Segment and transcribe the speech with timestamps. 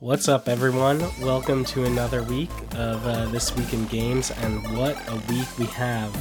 [0.00, 1.00] What's up, everyone?
[1.20, 5.66] Welcome to another week of uh, This Week in Games, and what a week we
[5.66, 6.14] have.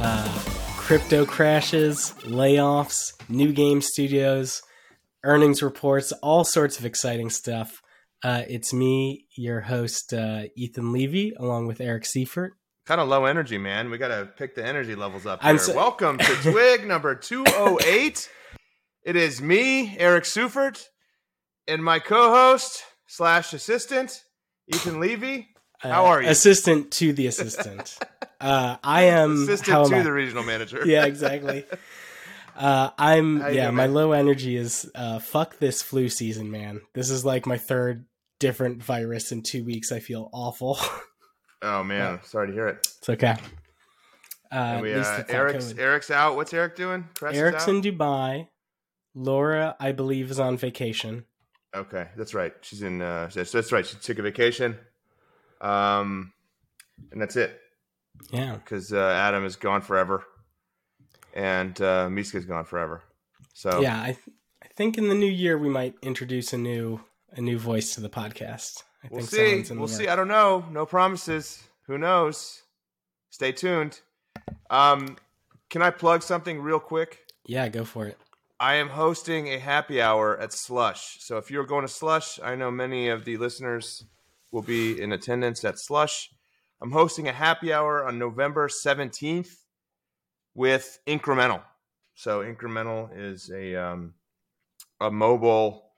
[0.00, 0.28] Uh,
[0.76, 4.62] crypto crashes, layoffs, new game studios,
[5.24, 7.82] earnings reports, all sorts of exciting stuff.
[8.22, 12.50] Uh, it's me, your host, uh, Ethan Levy, along with Eric Seufert.
[12.86, 13.90] Kind of low energy, man.
[13.90, 15.58] We got to pick the energy levels up here.
[15.58, 18.30] so- Welcome to Twig number 208.
[19.04, 20.84] It is me, Eric Seufert,
[21.66, 24.24] and my co-host slash assistant,
[24.72, 25.48] Ethan Levy.
[25.78, 26.28] How Uh, are you?
[26.30, 27.98] Assistant to the assistant.
[28.40, 29.36] uh, I am.
[29.36, 30.82] how assistant to the regional manager.
[30.86, 31.66] yeah, exactly.
[32.56, 33.70] Uh, I'm How yeah.
[33.70, 36.80] my low energy is uh, fuck this flu season, man.
[36.94, 38.06] This is like my third
[38.40, 39.92] different virus in two weeks.
[39.92, 40.78] I feel awful.
[41.64, 42.78] Oh man, sorry to hear it.
[42.98, 43.36] it's okay.
[44.50, 46.34] Uh, we, uh, Eric's Eric's out.
[46.34, 47.08] What's Eric doing?
[47.22, 47.68] Eric's out?
[47.68, 48.48] in Dubai.
[49.14, 51.24] Laura, I believe, is on vacation.
[51.74, 52.52] Okay, that's right.
[52.60, 53.00] She's in.
[53.00, 53.86] Uh, that's, that's right.
[53.86, 54.76] She took a vacation.
[55.60, 56.32] Um,
[57.12, 57.58] and that's it
[58.30, 60.24] Yeah, because uh, Adam is gone forever,
[61.34, 63.02] and uh, Miska's gone forever.
[63.54, 64.00] So yeah.
[64.00, 67.00] I th- I think in the new year we might introduce a new
[67.32, 68.82] a new voice to the podcast.
[69.04, 69.72] I we'll think see.
[69.72, 70.08] in We'll see.
[70.08, 70.64] I don't know.
[70.70, 71.62] No promises.
[71.86, 72.62] Who knows?
[73.30, 74.00] Stay tuned.
[74.70, 75.16] Um,
[75.70, 77.18] can I plug something real quick?
[77.44, 78.18] Yeah, go for it.
[78.62, 81.16] I am hosting a happy hour at Slush.
[81.18, 84.04] So if you're going to Slush, I know many of the listeners
[84.52, 86.30] will be in attendance at Slush.
[86.80, 89.50] I'm hosting a happy hour on November 17th
[90.54, 91.60] with Incremental.
[92.14, 94.14] So Incremental is a um,
[95.00, 95.90] a mobile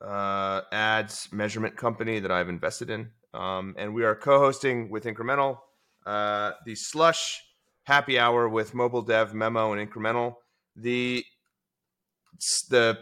[0.00, 5.58] uh, ads measurement company that I've invested in, um, and we are co-hosting with Incremental
[6.06, 7.42] uh, the Slush
[7.82, 10.36] Happy Hour with Mobile Dev Memo and Incremental.
[10.76, 11.24] The
[12.70, 12.98] the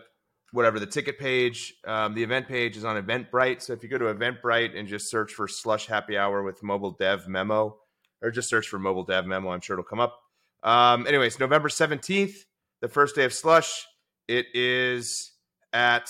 [0.52, 3.60] whatever the ticket page, um, the event page is on Eventbrite.
[3.60, 6.92] So if you go to Eventbrite and just search for Slush Happy Hour with Mobile
[6.92, 7.76] Dev Memo,
[8.22, 10.20] or just search for Mobile Dev Memo, I'm sure it'll come up.
[10.62, 12.34] Um, anyways, November 17th,
[12.80, 13.86] the first day of Slush.
[14.28, 15.32] It is
[15.72, 16.08] at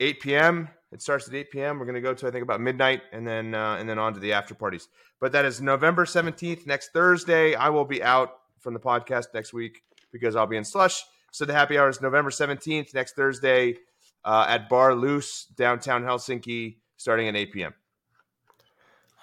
[0.00, 0.68] 8 p.m.
[0.92, 1.78] It starts at 8 p.m.
[1.78, 4.14] We're going to go to I think about midnight, and then uh, and then on
[4.14, 4.86] to the after parties.
[5.20, 7.54] But that is November 17th, next Thursday.
[7.54, 11.02] I will be out from the podcast next week because I'll be in Slush.
[11.32, 13.76] So the happy hour is November 17th, next Thursday,
[14.22, 17.74] uh, at Bar Loose, downtown Helsinki, starting at 8 p.m.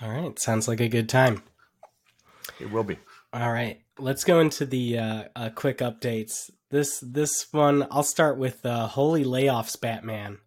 [0.02, 1.44] All right, sounds like a good time.
[2.59, 2.98] It will be.
[3.31, 6.50] All right, let's go into the uh, uh, quick updates.
[6.72, 10.40] This this one, I'll start with uh, "Holy Layoffs, Batman."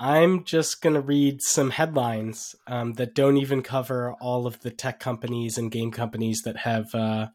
[0.00, 4.98] I'm just gonna read some headlines um, that don't even cover all of the tech
[4.98, 7.28] companies and game companies that have uh,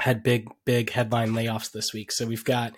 [0.00, 2.12] had big big headline layoffs this week.
[2.12, 2.74] So we've got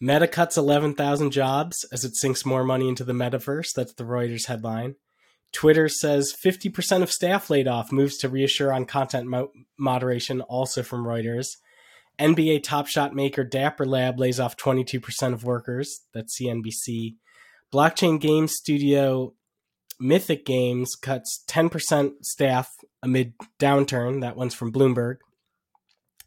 [0.00, 3.72] Meta cuts 11,000 jobs as it sinks more money into the metaverse.
[3.74, 4.96] That's the Reuters headline.
[5.52, 10.82] Twitter says 50% of staff laid off, moves to reassure on content mo- moderation, also
[10.82, 11.56] from Reuters.
[12.18, 16.00] NBA Top Shot maker Dapper Lab lays off 22% of workers.
[16.14, 17.16] That's CNBC.
[17.72, 19.34] Blockchain game studio
[20.00, 22.70] Mythic Games cuts 10% staff
[23.02, 24.20] amid downturn.
[24.20, 25.18] That one's from Bloomberg.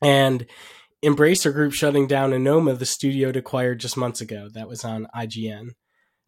[0.06, 0.46] And
[1.04, 4.50] Embracer Group shutting down Onoma, the studio it acquired just months ago.
[4.54, 5.70] That was on IGN.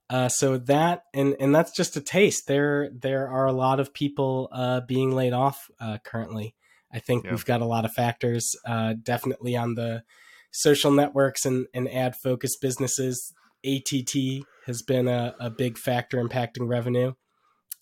[0.10, 2.48] Uh, so that and and that's just a taste.
[2.48, 6.56] There there are a lot of people uh, being laid off uh, currently.
[6.92, 7.32] I think Yeah.
[7.32, 8.56] we've got a lot of factors.
[8.66, 10.04] Uh, definitely on the
[10.50, 13.32] social networks and, and ad focused businesses.
[13.64, 17.14] ATT has been a, a big factor impacting revenue.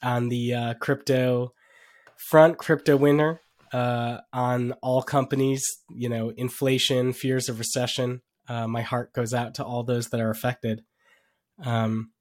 [0.04, 1.54] On the uh, crypto
[2.18, 3.42] front, crypto winter
[3.76, 5.64] uh, on all companies.
[5.90, 8.22] You know, inflation, fears of recession.
[8.48, 10.84] Uh, my heart goes out to all those that are affected.
[11.64, 12.12] Um,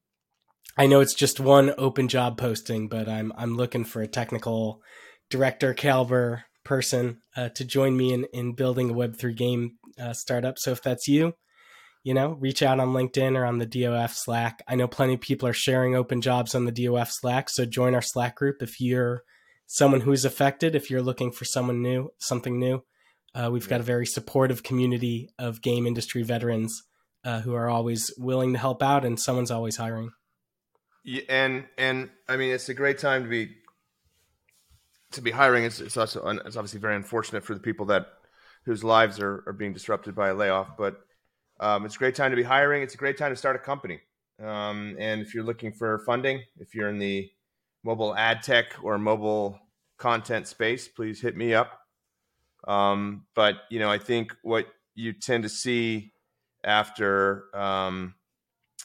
[0.76, 4.82] I know it's just one open job posting, but I'm I'm looking for a technical
[5.30, 10.12] director caliber person uh, to join me in in building a Web three game uh,
[10.12, 10.58] startup.
[10.58, 11.34] So if that's you,
[12.02, 14.64] you know, reach out on LinkedIn or on the DOF Slack.
[14.66, 17.94] I know plenty of people are sharing open jobs on the DOF Slack, so join
[17.94, 19.22] our Slack group if you're
[19.74, 20.76] someone who's affected.
[20.76, 22.84] If you're looking for someone new, something new,
[23.34, 26.84] uh, we've got a very supportive community of game industry veterans
[27.24, 30.10] uh, who are always willing to help out, and someone's always hiring.
[31.02, 33.50] Yeah, and and I mean it's a great time to be
[35.10, 35.64] to be hiring.
[35.64, 38.06] It's, it's also it's obviously very unfortunate for the people that
[38.64, 41.00] whose lives are, are being disrupted by a layoff, but
[41.58, 42.82] um, it's a great time to be hiring.
[42.82, 44.00] It's a great time to start a company.
[44.42, 47.30] Um, and if you're looking for funding, if you're in the
[47.84, 49.58] mobile ad tech or mobile
[50.04, 51.80] content space, please hit me up.
[52.68, 56.12] Um, but you know, I think what you tend to see
[56.62, 58.14] after um,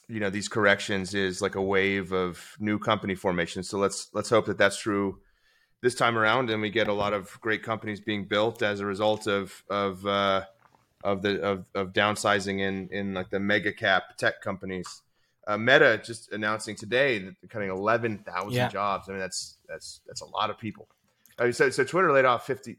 [0.07, 3.63] you know these corrections is like a wave of new company formation.
[3.63, 5.19] So let's let's hope that that's true
[5.81, 8.85] this time around, and we get a lot of great companies being built as a
[8.85, 10.45] result of of uh,
[11.03, 15.01] of the of, of downsizing in in like the mega cap tech companies.
[15.45, 18.69] Uh, Meta just announcing today that they're cutting eleven thousand yeah.
[18.69, 19.09] jobs.
[19.09, 20.87] I mean that's that's that's a lot of people.
[21.39, 22.75] I mean, so so Twitter laid off 50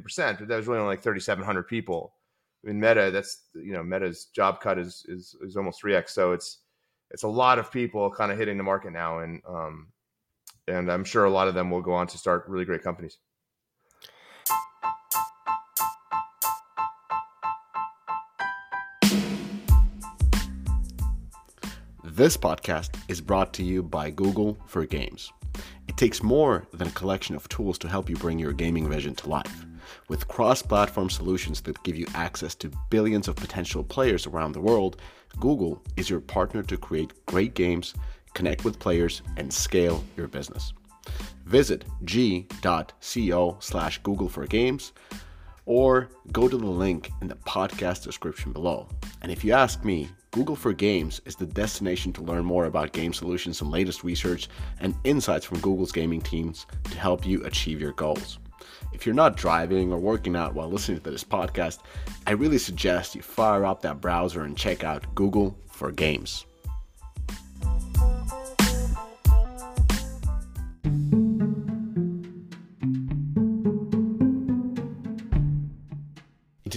[0.00, 2.14] percent, but that was really only like thirty seven hundred people.
[2.62, 6.12] I mean, Meta that's you know Meta's job cut is is is almost three x.
[6.14, 6.58] So it's
[7.10, 9.88] it's a lot of people kind of hitting the market now, and um,
[10.68, 13.18] and I'm sure a lot of them will go on to start really great companies.
[22.04, 25.32] This podcast is brought to you by Google for Games.
[25.88, 29.14] It takes more than a collection of tools to help you bring your gaming vision
[29.16, 29.66] to life.
[30.08, 34.60] With cross platform solutions that give you access to billions of potential players around the
[34.60, 34.96] world,
[35.40, 37.94] Google is your partner to create great games,
[38.34, 40.72] connect with players, and scale your business.
[41.46, 44.92] Visit g.co slash Google for Games
[45.66, 48.88] or go to the link in the podcast description below.
[49.20, 52.92] And if you ask me, Google for Games is the destination to learn more about
[52.92, 54.48] game solutions and latest research
[54.80, 58.38] and insights from Google's gaming teams to help you achieve your goals.
[58.94, 61.80] If you're not driving or working out while listening to this podcast,
[62.26, 66.46] I really suggest you fire up that browser and check out Google for Games.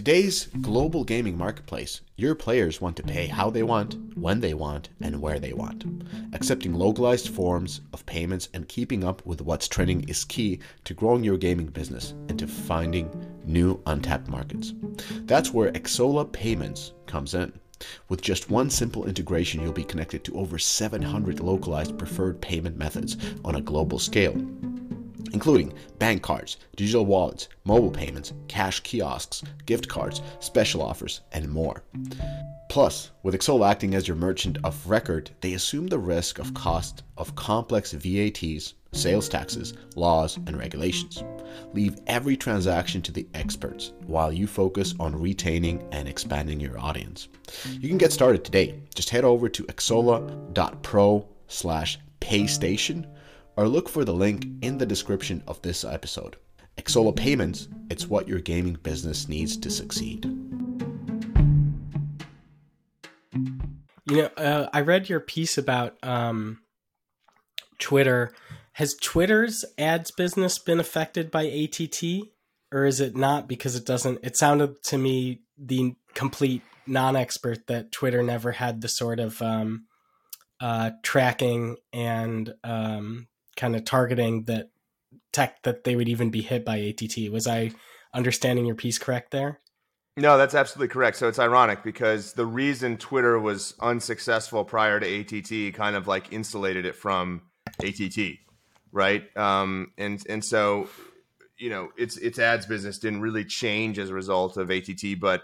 [0.06, 4.90] Today's global gaming marketplace, your players want to pay how they want, when they want,
[5.02, 5.84] and where they want.
[6.32, 11.24] Accepting localized forms of payments and keeping up with what's trending is key to growing
[11.24, 13.10] your gaming business and to finding
[13.46, 14.76] new untapped markets.
[15.22, 17.52] That's where Xsolla Payments comes in.
[18.08, 23.18] With just one simple integration, you'll be connected to over 700 localized preferred payment methods
[23.44, 24.36] on a global scale
[25.34, 31.84] including bank cards, digital wallets, mobile payments, cash kiosks, gift cards, special offers, and more.
[32.70, 37.04] Plus, with Xsolla acting as your merchant of record, they assume the risk of cost
[37.18, 41.24] of complex VATs, sales taxes, laws, and regulations.
[41.74, 47.28] Leave every transaction to the experts while you focus on retaining and expanding your audience.
[47.70, 48.80] You can get started today.
[48.94, 53.06] Just head over to xsolla.pro slash paystation
[53.56, 56.38] or look for the link in the description of this episode.
[56.78, 60.26] Xsolla Payments, it's what your gaming business needs to succeed.
[64.08, 66.62] You know, uh, I read your piece about um,
[67.80, 68.34] Twitter.
[68.74, 72.04] Has Twitter's ads business been affected by ATT,
[72.72, 73.48] or is it not?
[73.48, 74.20] Because it doesn't.
[74.22, 79.86] It sounded to me the complete non-expert that Twitter never had the sort of um,
[80.60, 84.70] uh, tracking and um, kind of targeting that
[85.32, 87.32] tech that they would even be hit by ATT.
[87.32, 87.72] Was I
[88.14, 89.60] understanding your piece correct there?
[90.18, 91.18] No, that's absolutely correct.
[91.18, 96.32] So it's ironic because the reason Twitter was unsuccessful prior to ATT kind of like
[96.32, 97.42] insulated it from
[97.84, 98.38] ATT,
[98.94, 99.36] right?
[99.36, 100.88] Um, and and so
[101.58, 105.44] you know its its ads business didn't really change as a result of ATT, but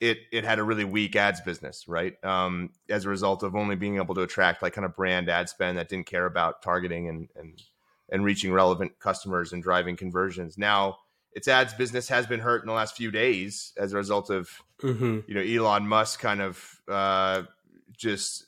[0.00, 2.22] it it had a really weak ads business, right?
[2.24, 5.48] Um, as a result of only being able to attract like kind of brand ad
[5.48, 7.62] spend that didn't care about targeting and and
[8.10, 10.58] and reaching relevant customers and driving conversions.
[10.58, 10.98] Now
[11.32, 14.48] its ads business has been hurt in the last few days as a result of
[14.82, 15.20] mm-hmm.
[15.26, 17.42] you know Elon Musk kind of uh,
[17.96, 18.46] just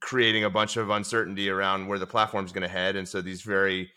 [0.00, 3.20] creating a bunch of uncertainty around where the platform is going to head, and so
[3.20, 3.90] these very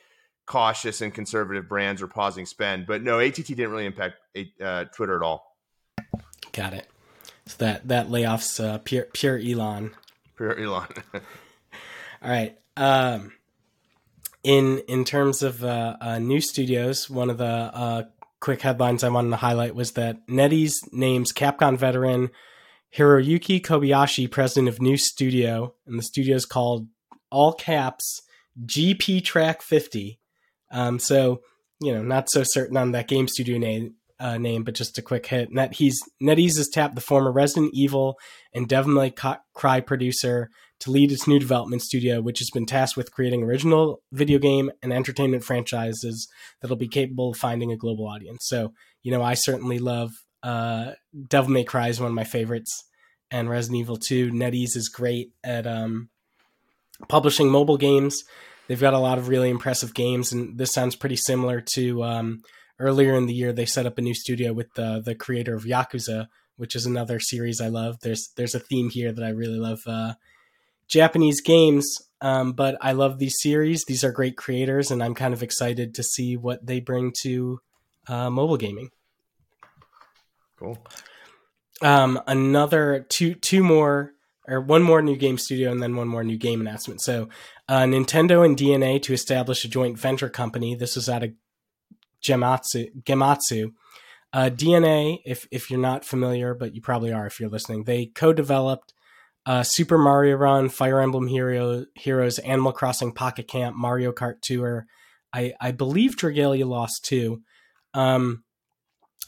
[0.46, 2.86] cautious and conservative brands are pausing spend.
[2.86, 4.16] But no, ATT didn't really impact
[4.62, 5.53] uh, Twitter at all.
[6.54, 6.88] Got it.
[7.46, 9.92] So that that layoffs uh, pure pure Elon.
[10.38, 10.88] Pure Elon.
[11.14, 12.58] All right.
[12.78, 13.34] Um,
[14.44, 18.04] in in terms of uh, uh, new studios, one of the uh,
[18.40, 22.30] quick headlines I wanted to highlight was that NetEase names Capcom veteran
[22.96, 26.88] Hiroyuki Kobayashi president of new studio, and the studio is called
[27.32, 28.22] all caps
[28.64, 30.20] GP Track 50.
[30.72, 31.42] Um, so
[31.82, 35.02] you know, not so certain on that game studio name uh, name, but just a
[35.02, 35.52] quick hit.
[35.52, 38.18] Net he's NetEase has tapped the former Resident Evil
[38.54, 39.14] and Devil May
[39.54, 44.02] Cry producer to lead its new development studio, which has been tasked with creating original
[44.12, 46.28] video game and entertainment franchises
[46.62, 48.46] that'll be capable of finding a global audience.
[48.48, 50.12] So, you know, I certainly love
[50.44, 50.92] uh,
[51.30, 52.84] Devil May Cry is one of my favorites,
[53.32, 54.32] and Resident Evil 2.
[54.32, 56.10] NetEase is great at um,
[57.08, 58.24] publishing mobile games.
[58.68, 62.42] They've got a lot of really impressive games, and this sounds pretty similar to um,
[62.84, 65.64] earlier in the year they set up a new studio with the the creator of
[65.64, 67.98] Yakuza, which is another series I love.
[68.02, 70.14] There's there's a theme here that I really love uh,
[70.88, 73.86] Japanese games, um, but I love these series.
[73.86, 77.60] These are great creators, and I'm kind of excited to see what they bring to
[78.08, 78.90] uh, mobile gaming.
[80.60, 80.78] Cool.
[81.82, 84.14] Um, another two two more
[84.48, 87.02] or one more new game studio and then one more new game announcement.
[87.02, 87.30] So,
[87.70, 90.76] uh, Nintendo and DeNA to establish a joint venture company.
[90.76, 91.32] This is out of
[92.26, 92.90] Gematsu.
[93.04, 93.74] Gematsu.
[94.32, 98.08] Uh, DeNA, if if you're not familiar, but you probably are if you're listening, they
[98.08, 98.94] co-developed
[99.46, 104.86] uh, Super Mario Run, Fire Emblem Hero, Heroes, Animal Crossing Pocket Camp, Mario Kart Tour.
[105.34, 107.44] I I believe Dragalia Lost too.
[107.94, 108.44] Um,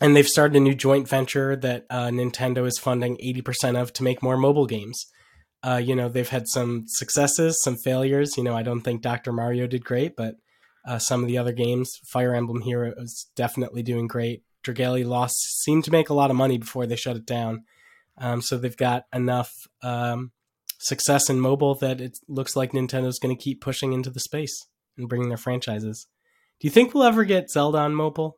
[0.01, 4.03] and they've started a new joint venture that uh, Nintendo is funding 80% of to
[4.03, 5.05] make more mobile games.
[5.65, 8.35] Uh, you know, they've had some successes, some failures.
[8.35, 9.31] You know, I don't think Dr.
[9.31, 10.35] Mario did great, but
[10.87, 14.43] uh, some of the other games, Fire Emblem Heroes, definitely doing great.
[14.65, 17.63] Dragalia Lost seemed to make a lot of money before they shut it down.
[18.17, 19.51] Um, so they've got enough
[19.83, 20.31] um,
[20.79, 24.55] success in mobile that it looks like Nintendo's going to keep pushing into the space
[24.97, 26.07] and bringing their franchises.
[26.59, 28.37] Do you think we'll ever get Zelda on mobile?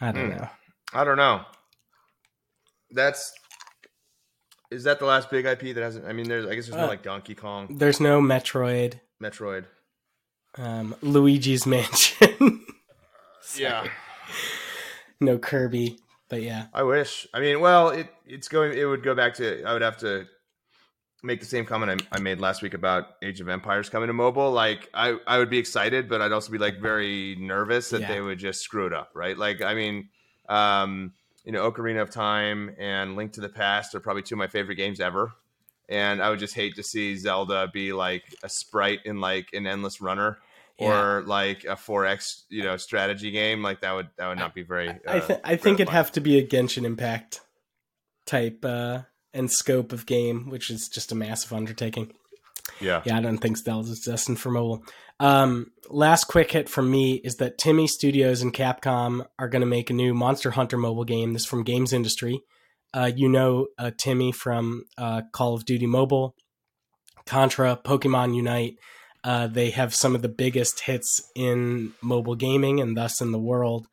[0.00, 0.36] I don't Hmm.
[0.38, 0.48] know.
[0.92, 1.44] I don't know.
[2.90, 3.32] That's
[4.70, 6.06] is that the last big IP that hasn't?
[6.06, 9.66] I mean, there's I guess there's no Uh, like Donkey Kong, There's no Metroid, Metroid.
[10.58, 12.64] Um, Luigi's Mansion,
[13.58, 13.86] Yeah,
[15.20, 17.26] no Kirby, but yeah, I wish.
[17.34, 18.76] I mean, well, it it's going.
[18.76, 19.62] It would go back to.
[19.64, 20.26] I would have to
[21.22, 24.12] make the same comment I, I made last week about Age of Empires coming to
[24.12, 24.50] mobile.
[24.50, 28.08] Like, I I would be excited, but I'd also be like very nervous that Yeah.
[28.08, 29.10] they would just screw it up.
[29.14, 29.36] Right?
[29.38, 30.08] Like, I mean,
[30.48, 31.12] um,
[31.44, 34.46] you know, Ocarina of Time and Link to the Past are probably two of my
[34.48, 35.32] favorite games ever.
[35.92, 39.66] And I would just hate to see Zelda be like a sprite in like an
[39.66, 40.38] endless runner
[40.78, 43.62] or like a 4X, you know, strategy game.
[43.62, 46.10] Like that would that would not be very I uh, th- I think it'd have
[46.12, 47.40] to be a Genshin Impact
[48.26, 49.02] type uh,
[49.34, 52.12] and scope of game, which is just a massive undertaking.
[52.80, 53.02] yeah.
[53.04, 54.82] Yeah, I don't think Zelda's destined for mobile.
[55.20, 59.66] Um, last quick hit from me is that TiMi Studios and Capcom are going to
[59.66, 61.32] make a new Monster Hunter mobile game.
[61.32, 62.40] This is from Games Industry.
[62.94, 66.34] Uh, you know uh, TiMi from uh, Call of Duty Mobile,
[67.26, 68.76] Contra, Pokemon Unite.
[69.24, 73.38] Uh, they have some of the biggest hits in mobile gaming and thus in the
[73.38, 73.86] world.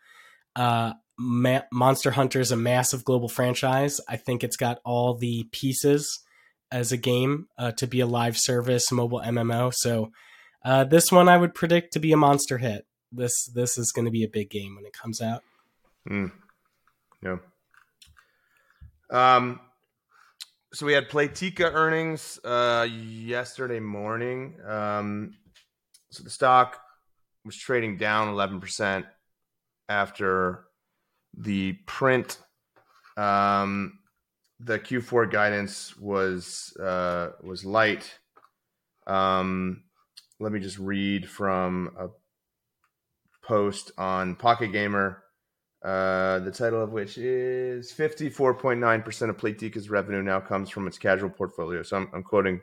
[0.56, 4.00] Uh, Ma- Monster Hunter is a massive global franchise.
[4.10, 6.20] I think it's got all the pieces
[6.72, 9.74] as a game uh, to be a live service mobile MMO.
[9.74, 10.12] So
[10.90, 12.86] this one I would predict to be a monster hit.
[13.12, 15.44] This this is going to be a big game when it comes out.
[16.10, 16.32] Mm.
[17.22, 17.38] Yeah.
[19.10, 19.60] Um.
[20.72, 24.54] So we had Playtika earnings uh, yesterday morning.
[24.68, 25.34] Um,
[26.12, 26.80] so the stock
[27.44, 29.06] was trading down eleven percent
[29.88, 30.66] after
[31.36, 32.38] the print.
[33.18, 34.00] Um,
[34.60, 38.20] the Q4 guidance was uh, was light.
[39.08, 39.84] Um,
[40.40, 42.08] let me just read from a
[43.46, 45.24] post on Pocket Gamer,
[45.84, 51.30] uh, the title of which is 54.9% of Playtika's revenue now comes from its casual
[51.30, 51.84] portfolio.
[51.84, 52.62] So I'm, I'm quoting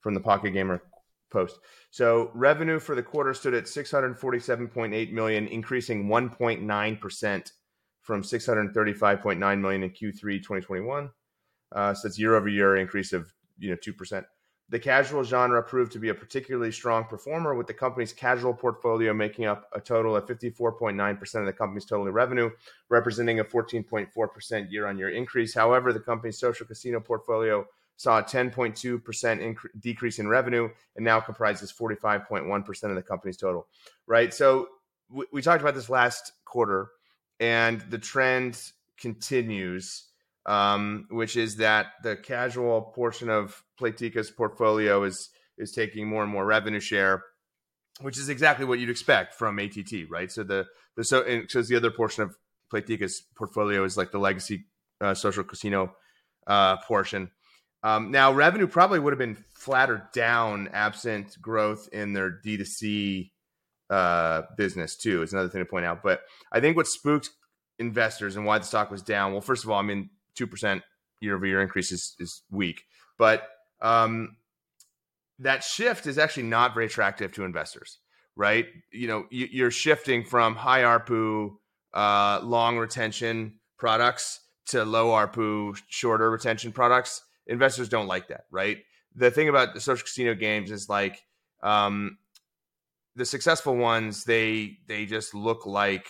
[0.00, 0.82] from the Pocket Gamer
[1.30, 1.58] post.
[1.90, 7.52] So revenue for the quarter stood at 647.8 million, increasing 1.9%
[8.02, 11.10] from 635.9 million in Q3 2021.
[11.74, 14.26] Uh, so that's year over year increase of you know two percent.
[14.72, 19.12] The casual genre proved to be a particularly strong performer, with the company's casual portfolio
[19.12, 22.50] making up a total of 54.9% of the company's total revenue,
[22.88, 25.52] representing a 14.4% year on year increase.
[25.54, 27.66] However, the company's social casino portfolio
[27.98, 33.66] saw a 10.2% inc- decrease in revenue and now comprises 45.1% of the company's total.
[34.06, 34.32] Right.
[34.32, 34.68] So
[35.10, 36.92] we, we talked about this last quarter,
[37.40, 38.58] and the trend
[38.96, 40.11] continues
[40.46, 46.32] um, which is that the casual portion of Playtika's portfolio is is taking more and
[46.32, 47.22] more revenue share,
[48.00, 50.30] which is exactly what you'd expect from ATT, right?
[50.30, 52.36] So the the so and so the other portion of
[52.72, 54.64] Playtika's portfolio is like the legacy
[55.00, 55.94] uh, social casino
[56.46, 57.30] uh, portion.
[57.84, 63.30] Um, now, revenue probably would have been flatter down absent growth in their D2C
[63.90, 65.22] uh, business too.
[65.22, 66.02] Is another thing to point out.
[66.02, 66.22] But
[66.52, 67.30] I think what spooked
[67.78, 69.32] investors and why the stock was down.
[69.32, 70.82] Well, first of all, I mean two percent
[71.20, 72.82] year over year increase is, is weak,
[73.18, 73.48] but
[73.80, 74.36] um,
[75.38, 77.98] that shift is actually not very attractive to investors,
[78.36, 78.66] right?
[78.92, 81.56] You know, you, you're shifting from high ARPU,
[81.94, 87.22] uh, long retention products to low ARPU, shorter retention products.
[87.46, 88.78] Investors don't like that, right?
[89.14, 91.20] The thing about the social casino games is like
[91.62, 92.18] um,
[93.16, 96.06] the successful ones, they they just look like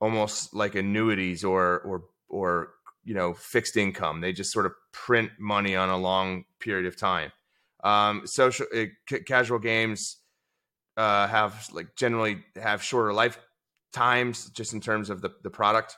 [0.00, 2.70] almost like annuities or or or
[3.06, 4.20] you know fixed income.
[4.20, 7.32] They just sort of print money on a long period of time.
[7.82, 10.16] Um, social uh, c- casual games
[10.96, 15.96] uh, have like generally have shorter lifetimes just in terms of the the product.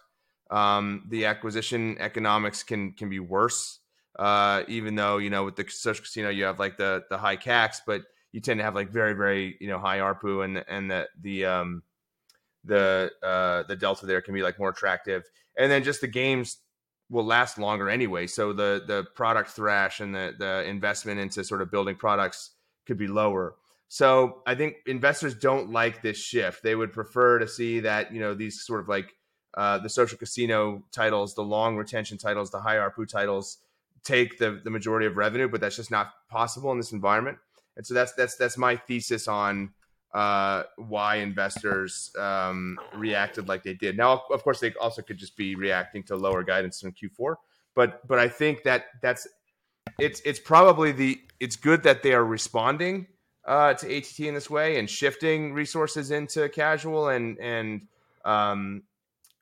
[0.51, 3.81] Um, the acquisition economics can can be worse,
[4.19, 7.39] uh, even though you know with the social casino you have like the the high
[7.39, 10.91] CACs, but you tend to have like very very you know high ARPU and and
[10.91, 11.83] the the um,
[12.65, 15.25] the uh, the delta there can be like more attractive,
[15.57, 16.59] and then just the games
[17.11, 18.27] will last longer anyway.
[18.27, 22.51] So the the product thrash and the the investment into sort of building products
[22.87, 23.57] could be lower.
[23.89, 26.63] So I think investors don't like this shift.
[26.63, 29.15] They would prefer to see that you know these sort of like
[29.57, 33.59] uh, the social casino titles, the long retention titles, the high ARPU titles
[34.05, 37.39] take the the majority of revenue, but that's just not possible in this environment.
[37.77, 39.71] And so that's that's that's my thesis on
[40.15, 43.97] uh, why investors um, reacted like they did.
[43.97, 47.37] Now, of course, they also could just be reacting to lower guidance in Q4,
[47.75, 49.27] but but I think that that's
[49.99, 53.07] it's it's probably the it's good that they are responding
[53.47, 57.87] uh, to ATT in this way and shifting resources into casual and and
[58.25, 58.83] um,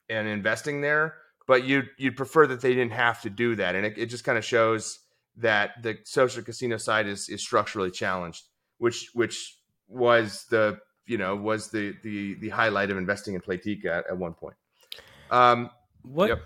[0.09, 1.15] and investing there.
[1.47, 4.25] But you you'd prefer that they didn't have to do that, and it, it just
[4.25, 4.99] kind of shows
[5.37, 8.45] that the social casino side is is structurally challenged,
[8.79, 9.57] which which
[9.89, 14.19] was the you know was the the the highlight of investing in Playtika at, at
[14.19, 14.57] one point.
[15.31, 15.71] Um,
[16.03, 16.29] what?
[16.29, 16.43] Yep.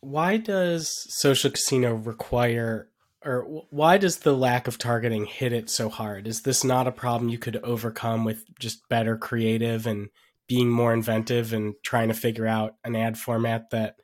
[0.00, 2.88] Why does social casino require,
[3.24, 6.26] or why does the lack of targeting hit it so hard?
[6.26, 10.08] Is this not a problem you could overcome with just better creative and
[10.46, 13.96] being more inventive and trying to figure out an ad format that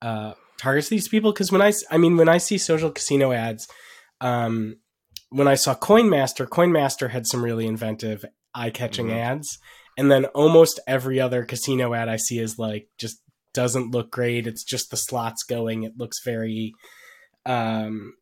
[0.00, 1.32] uh, targets these people?
[1.32, 3.68] Because when I, I mean, when I see social casino ads,
[4.22, 4.76] um,
[5.30, 9.16] when I saw Coinmaster, Coinmaster had some really inventive, eye-catching mm-hmm.
[9.16, 9.58] ads,
[9.96, 13.20] and then almost every other casino ad I see is like just
[13.52, 14.46] doesn't look great.
[14.46, 15.82] It's just the slots going.
[15.82, 16.74] It looks very
[17.46, 18.14] um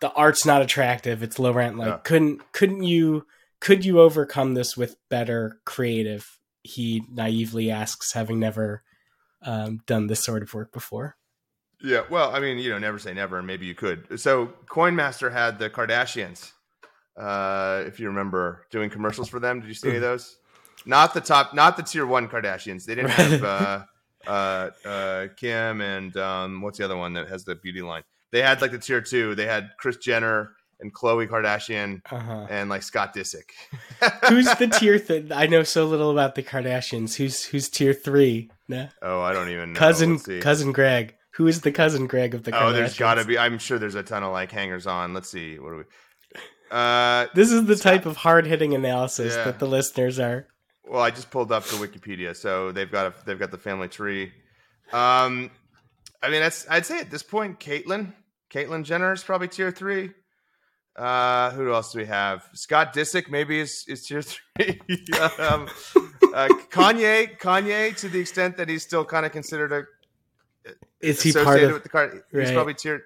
[0.00, 1.22] the art's not attractive.
[1.22, 1.76] It's low rent.
[1.76, 1.98] Like yeah.
[2.04, 3.26] couldn't couldn't you
[3.60, 6.38] could you overcome this with better creative?
[6.62, 8.82] He naively asks, having never
[9.42, 11.16] um, done this sort of work before.
[11.86, 14.18] Yeah, well, I mean, you know, never say never, and maybe you could.
[14.18, 16.50] So, Coinmaster had the Kardashians.
[17.16, 20.36] Uh, if you remember doing commercials for them, did you see any of those?
[20.84, 22.86] Not the top, not the tier one Kardashians.
[22.86, 23.84] They didn't have uh,
[24.26, 28.02] uh, uh, Kim and um, what's the other one that has the beauty line?
[28.32, 29.36] They had like the tier two.
[29.36, 32.48] They had Kris Jenner and Khloe Kardashian uh-huh.
[32.50, 33.50] and like Scott Disick.
[34.28, 34.98] who's the tier?
[34.98, 37.14] Th- I know so little about the Kardashians.
[37.14, 38.50] Who's who's tier three?
[38.68, 38.88] Nah.
[39.02, 39.78] Oh, I don't even know.
[39.78, 41.14] Cousin cousin Greg.
[41.36, 42.62] Who is the cousin Greg of the Kardashians?
[42.62, 43.38] Oh, there's got to be.
[43.38, 45.12] I'm sure there's a ton of like hangers on.
[45.12, 45.58] Let's see.
[45.58, 45.84] What do we?
[46.70, 49.44] Uh, this is the type of hard hitting analysis yeah.
[49.44, 50.46] that the listeners are.
[50.84, 53.88] Well, I just pulled up the Wikipedia, so they've got a, they've got the family
[53.88, 54.32] tree.
[54.94, 55.50] Um,
[56.22, 58.14] I mean, that's I'd say at this point, Caitlyn,
[58.50, 60.12] Caitlyn Jenner is probably tier three.
[60.96, 62.48] Uh, who else do we have?
[62.54, 64.80] Scott Disick maybe is is tier three.
[65.38, 65.68] um,
[66.32, 69.84] uh, Kanye, Kanye, to the extent that he's still kind of considered a
[71.06, 72.22] is he part of with the card?
[72.30, 72.54] He's right.
[72.54, 73.04] probably tier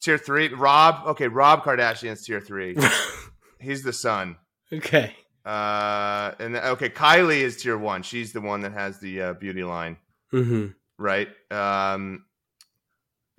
[0.00, 0.48] tier three.
[0.48, 2.76] Rob, okay, Rob Kardashian's tier three.
[3.58, 4.36] He's the son.
[4.72, 5.14] Okay.
[5.44, 8.02] Uh, and okay, Kylie is tier one.
[8.02, 9.96] She's the one that has the uh, beauty line.
[10.32, 10.68] Mm-hmm.
[10.98, 11.28] Right.
[11.50, 12.24] Um.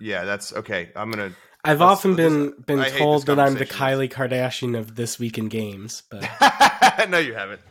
[0.00, 0.90] Yeah, that's okay.
[0.94, 1.32] I'm gonna.
[1.64, 5.48] I've often been been I told that I'm the Kylie Kardashian of this week in
[5.48, 6.28] games, but
[7.08, 7.62] no, you haven't.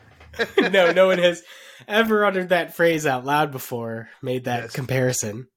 [0.73, 1.43] no, no one has
[1.87, 4.09] ever uttered that phrase out loud before.
[4.21, 4.71] Made that yes.
[4.73, 5.47] comparison.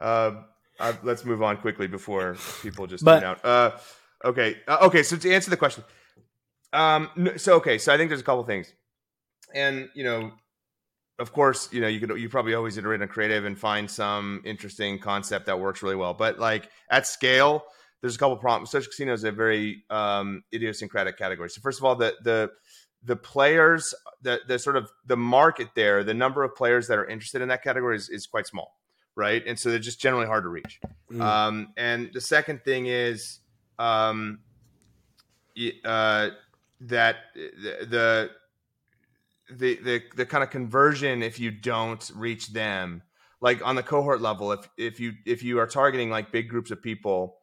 [0.00, 0.42] Uh,
[0.80, 3.44] uh, let's move on quickly before people just but, tune out.
[3.44, 3.70] Uh,
[4.24, 5.02] okay, uh, okay.
[5.02, 5.84] So to answer the question,
[6.72, 8.72] um, so okay, so I think there's a couple things,
[9.54, 10.32] and you know,
[11.18, 14.42] of course, you know, you could you probably always iterate on creative and find some
[14.44, 17.64] interesting concept that works really well, but like at scale,
[18.00, 18.70] there's a couple problems.
[18.70, 21.50] Social casino is a very um, idiosyncratic category.
[21.50, 22.50] So first of all, the the
[23.04, 27.06] the players, the the sort of the market there, the number of players that are
[27.06, 28.79] interested in that category is, is quite small
[29.20, 29.42] right?
[29.46, 30.80] And so they're just generally hard to reach.
[31.12, 31.20] Mm.
[31.20, 33.40] Um, and the second thing is
[33.78, 34.38] um,
[35.84, 36.30] uh,
[36.80, 38.30] that the,
[39.50, 43.02] the the the kind of conversion if you don't reach them,
[43.40, 46.70] like on the cohort level, if if you if you are targeting like big groups
[46.70, 47.36] of people.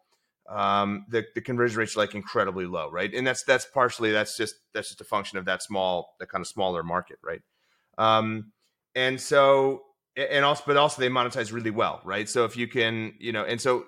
[0.49, 3.13] Um, the, the conversion rates are like incredibly low, right?
[3.13, 6.41] And that's that's partially that's just that's just a function of that small, that kind
[6.41, 7.41] of smaller market, right?
[7.97, 8.53] Um,
[8.95, 9.83] and so
[10.17, 13.43] and also but also they monetize really well right so if you can you know
[13.43, 13.85] and so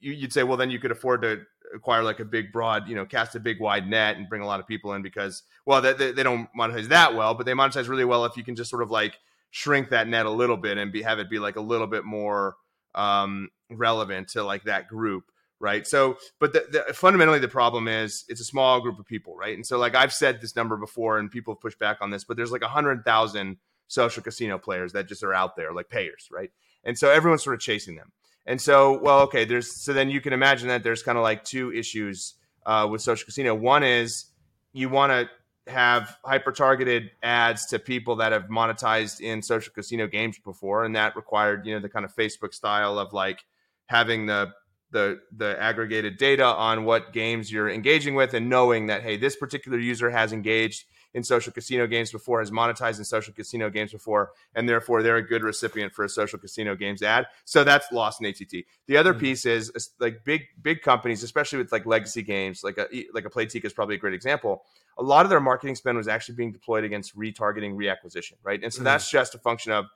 [0.00, 1.42] you'd say well then you could afford to
[1.74, 4.46] acquire like a big broad you know cast a big wide net and bring a
[4.46, 7.52] lot of people in because well they, they, they don't monetize that well but they
[7.52, 9.18] monetize really well if you can just sort of like
[9.50, 12.04] shrink that net a little bit and be have it be like a little bit
[12.04, 12.56] more
[12.94, 15.24] um relevant to like that group
[15.62, 15.86] right?
[15.86, 19.54] So, but the, the, fundamentally, the problem is it's a small group of people, right?
[19.54, 22.24] And so, like I've said this number before, and people have pushed back on this,
[22.24, 23.58] but there's like a hundred thousand
[23.92, 26.50] social casino players that just are out there, like payers, right?
[26.84, 28.10] And so everyone's sort of chasing them.
[28.46, 31.44] And so, well, okay, there's so then you can imagine that there's kind of like
[31.44, 32.34] two issues
[32.66, 33.54] uh, with social casino.
[33.54, 34.26] One is
[34.72, 40.08] you want to have hyper targeted ads to people that have monetized in social casino
[40.08, 43.44] games before, and that required you know the kind of Facebook style of like
[43.86, 44.52] having the
[44.90, 49.36] the the aggregated data on what games you're engaging with and knowing that hey this
[49.36, 53.92] particular user has engaged in social casino games before has monetized in social casino games
[53.92, 57.90] before and therefore they're a good recipient for a social casino games ad so that's
[57.92, 58.38] lost in att
[58.86, 59.20] the other mm-hmm.
[59.20, 63.30] piece is like big big companies especially with like legacy games like a like a
[63.30, 64.64] playtika is probably a great example
[64.98, 68.72] a lot of their marketing spend was actually being deployed against retargeting reacquisition right and
[68.72, 68.84] so mm-hmm.
[68.84, 69.86] that's just a function of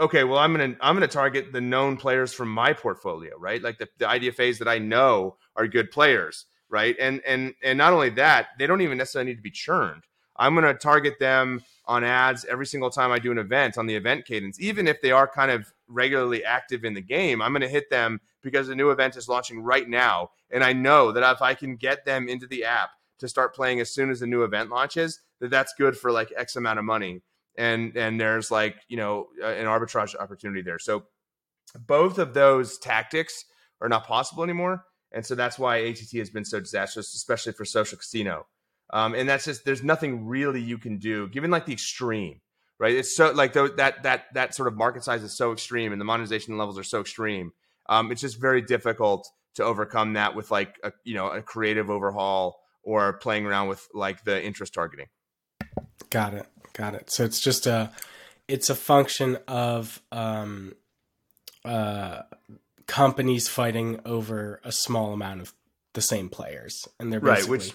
[0.00, 3.62] okay, well, I'm gonna I'm gonna target the known players from my portfolio, right?
[3.62, 6.96] Like the, the IDFAs that I know are good players, right?
[6.98, 10.04] And and and not only that, they don't even necessarily need to be churned.
[10.40, 13.94] I'm gonna target them on ads every single time I do an event on the
[13.94, 17.40] event cadence, even if they are kind of regularly active in the game.
[17.40, 21.12] I'm gonna hit them because a new event is launching right now, and I know
[21.12, 24.20] that if I can get them into the app to start playing as soon as
[24.20, 27.22] the new event launches, that that's good for like X amount of money
[27.56, 30.78] and and there's like you know an arbitrage opportunity there.
[30.78, 31.04] So
[31.86, 33.44] both of those tactics
[33.80, 37.64] are not possible anymore, and so that's why ATT has been so disastrous, especially for
[37.64, 38.46] social casino.
[38.92, 42.40] Um, and that's just there's nothing really you can do given like the extreme,
[42.78, 42.94] right?
[42.94, 46.00] It's so like the, that that that sort of market size is so extreme, and
[46.00, 47.52] the monetization levels are so extreme.
[47.88, 51.90] Um, it's just very difficult to overcome that with like a you know a creative
[51.90, 55.06] overhaul or playing around with like the interest targeting.
[56.10, 56.46] Got it.
[56.72, 57.10] Got it.
[57.10, 57.92] So it's just a
[58.48, 60.74] it's a function of um,
[61.64, 62.22] uh,
[62.86, 65.54] companies fighting over a small amount of
[65.94, 67.72] the same players, and they're right, which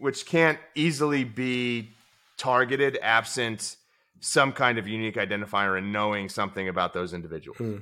[0.00, 1.90] which can't easily be
[2.36, 3.76] targeted absent
[4.20, 7.58] some kind of unique identifier and knowing something about those individuals.
[7.58, 7.78] Hmm.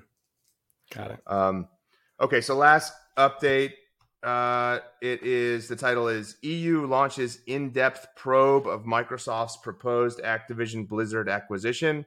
[0.92, 1.20] Got it.
[1.26, 1.68] Um,
[2.20, 3.72] okay, so last update
[4.22, 11.28] uh, it is the title is EU launches in-depth probe of Microsoft's proposed Activision Blizzard
[11.28, 12.04] acquisition.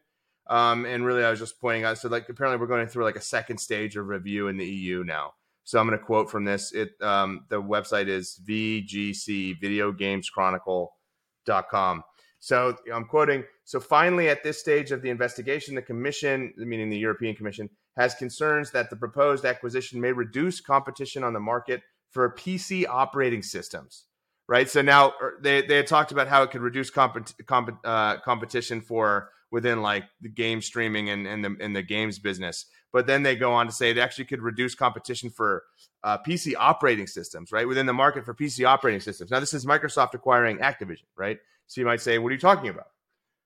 [0.48, 1.98] Um, and really, I was just pointing out.
[1.98, 5.04] So, like, apparently, we're going through like a second stage of review in the EU
[5.06, 5.34] now.
[5.64, 6.72] So, I'm going to quote from this.
[6.72, 12.04] It um, the website is VGC Video Games Chronicle.com.
[12.40, 13.44] So, I'm quoting.
[13.66, 18.16] So, finally, at this stage of the investigation, the Commission, meaning the European Commission, has
[18.16, 24.06] concerns that the proposed acquisition may reduce competition on the market for PC operating systems,
[24.48, 24.70] right?
[24.70, 28.18] So now er, they, they had talked about how it could reduce comp- comp- uh,
[28.20, 32.66] competition for within like the game streaming and, and the and the games business.
[32.94, 35.64] But then they go on to say it actually could reduce competition for
[36.04, 37.68] uh, PC operating systems, right?
[37.68, 39.32] Within the market for PC operating systems.
[39.32, 41.38] Now, this is Microsoft acquiring Activision, right?
[41.68, 42.88] So you might say, what are you talking about?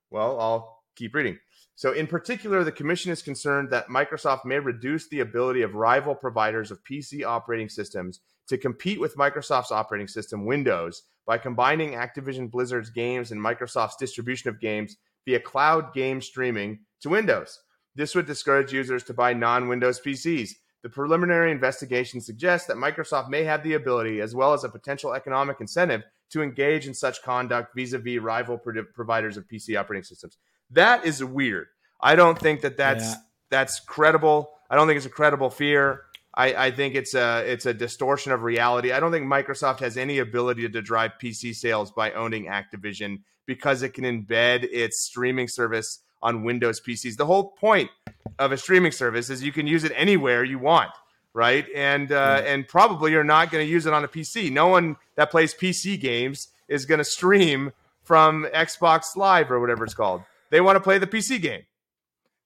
[0.10, 1.38] Well, I'll keep reading.
[1.76, 6.16] So, in particular, the Commission is concerned that Microsoft may reduce the ability of rival
[6.16, 12.50] providers of PC operating systems to compete with Microsoft's operating system, Windows, by combining Activision
[12.50, 17.60] Blizzard's games and Microsoft's distribution of games via cloud game streaming to Windows.
[17.96, 20.52] This would discourage users to buy non Windows PCs.
[20.84, 25.14] The preliminary investigation suggests that Microsoft may have the ability, as well as a potential
[25.14, 28.60] economic incentive, to engage in such conduct vis a vis rival
[28.94, 30.38] providers of PC operating systems.
[30.70, 31.68] That is weird.
[32.02, 33.16] I don't think that that's yeah.
[33.50, 34.52] that's credible.
[34.70, 36.02] I don't think it's a credible fear.
[36.38, 38.92] I, I, think it's a it's a distortion of reality.
[38.92, 43.84] I don't think Microsoft has any ability to drive PC sales by owning Activision because
[43.84, 47.18] it can embed its streaming service on Windows PCs.
[47.18, 47.92] The whole point
[48.40, 50.90] of a streaming service is you can use it anywhere you want,
[51.34, 51.66] right?
[51.76, 52.52] And uh, yeah.
[52.52, 54.52] and probably you're not going to use it on a PC.
[54.52, 57.72] No one that plays PC games is going to stream
[58.04, 60.24] from Xbox Live or whatever it's called.
[60.50, 61.62] They want to play the PC game.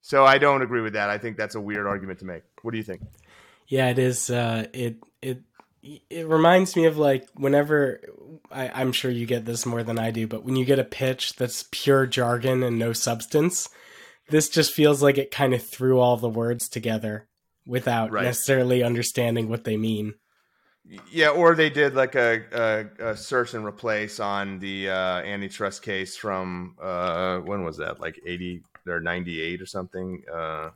[0.02, 1.10] So I don't agree with that.
[1.10, 2.44] I think that's a weird argument to make.
[2.62, 3.02] What do you think?
[3.68, 4.30] Yeah, it is.
[4.30, 5.42] Uh, it it
[5.82, 8.02] it reminds me of like whenever
[8.52, 10.84] I, I'm sure you get this more than I do, but when you get a
[10.84, 13.70] pitch that's pure jargon and no substance,
[14.30, 17.28] this just feels like it kind of threw all the words together
[17.66, 18.24] without right.
[18.24, 20.16] necessarily understanding what they mean.
[21.12, 22.42] Yeah, or they did like a,
[23.00, 28.00] a, a search and replace on the uh, antitrust case from uh, when was that?
[28.00, 30.72] Like eighty or ninety eight or something, uh,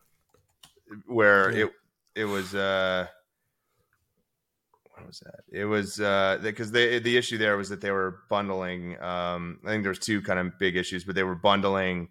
[1.07, 1.65] where yeah.
[1.65, 1.71] it
[2.15, 2.53] it was.
[4.95, 5.41] What was that?
[5.51, 9.01] It was because uh, the the issue there was that they were bundling.
[9.01, 12.09] Um, I think there was two kind of big issues, but they were bundling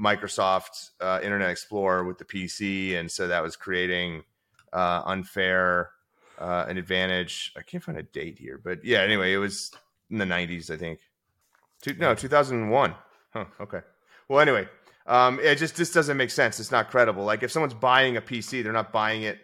[0.00, 4.22] Microsoft uh, Internet Explorer with the PC, and so that was creating
[4.72, 5.90] uh, unfair
[6.38, 7.52] uh, an advantage.
[7.56, 9.00] I can't find a date here, but yeah.
[9.00, 9.72] Anyway, it was
[10.10, 11.00] in the '90s, I think.
[11.82, 12.94] Two, no, 2001.
[13.32, 13.44] Huh.
[13.60, 13.80] Okay.
[14.28, 14.66] Well, anyway,
[15.06, 16.58] um, it just this doesn't make sense.
[16.60, 17.24] It's not credible.
[17.24, 19.38] Like if someone's buying a PC, they're not buying it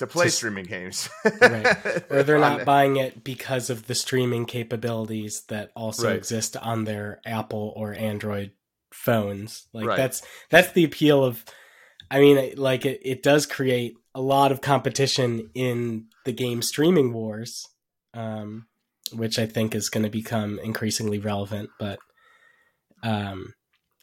[0.00, 1.08] to play Just- streaming games,
[1.40, 2.04] right.
[2.10, 6.16] or they're not buying it because of the streaming capabilities that also Right.
[6.16, 8.50] exist on their Apple or Android
[8.92, 9.66] phones.
[9.72, 9.96] Like Right.
[9.96, 11.44] that's that's the appeal of.
[12.10, 17.12] I mean, like it, it does create a lot of competition in the game streaming
[17.12, 17.64] wars,
[18.14, 18.66] um,
[19.12, 21.70] which I think is going to become increasingly relevant.
[21.78, 22.00] But
[23.04, 23.54] um,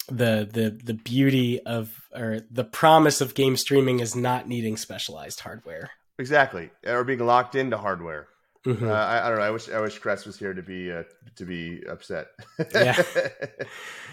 [0.07, 5.41] the the the beauty of or the promise of game streaming is not needing specialized
[5.41, 5.91] hardware.
[6.19, 8.27] exactly, or being locked into hardware.
[8.65, 8.83] Mhm.
[8.89, 9.43] Uh, I, I don't know.
[9.45, 11.03] I wish I wish Kress was here to be uh,
[11.35, 12.27] to be upset.
[12.73, 12.95] Yeah.
[12.97, 13.31] All right.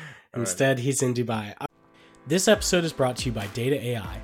[0.34, 1.54] Instead, he's in Dubai.
[2.26, 4.20] This episode is brought to you by Data AI.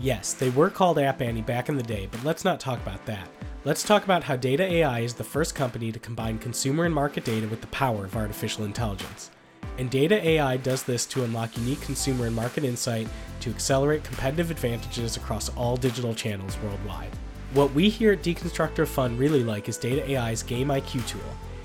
[0.00, 3.04] Yes, they were called App Annie back in the day, but let's not talk about
[3.06, 3.28] that.
[3.64, 7.24] Let's talk about how Data AI is the first company to combine consumer and market
[7.24, 9.30] data with the power of artificial intelligence.
[9.78, 13.08] And Data AI does this to unlock unique consumer and market insight
[13.40, 17.10] to accelerate competitive advantages across all digital channels worldwide.
[17.54, 21.20] What we here at Deconstructor Fun really like is Data AI's Game IQ tool.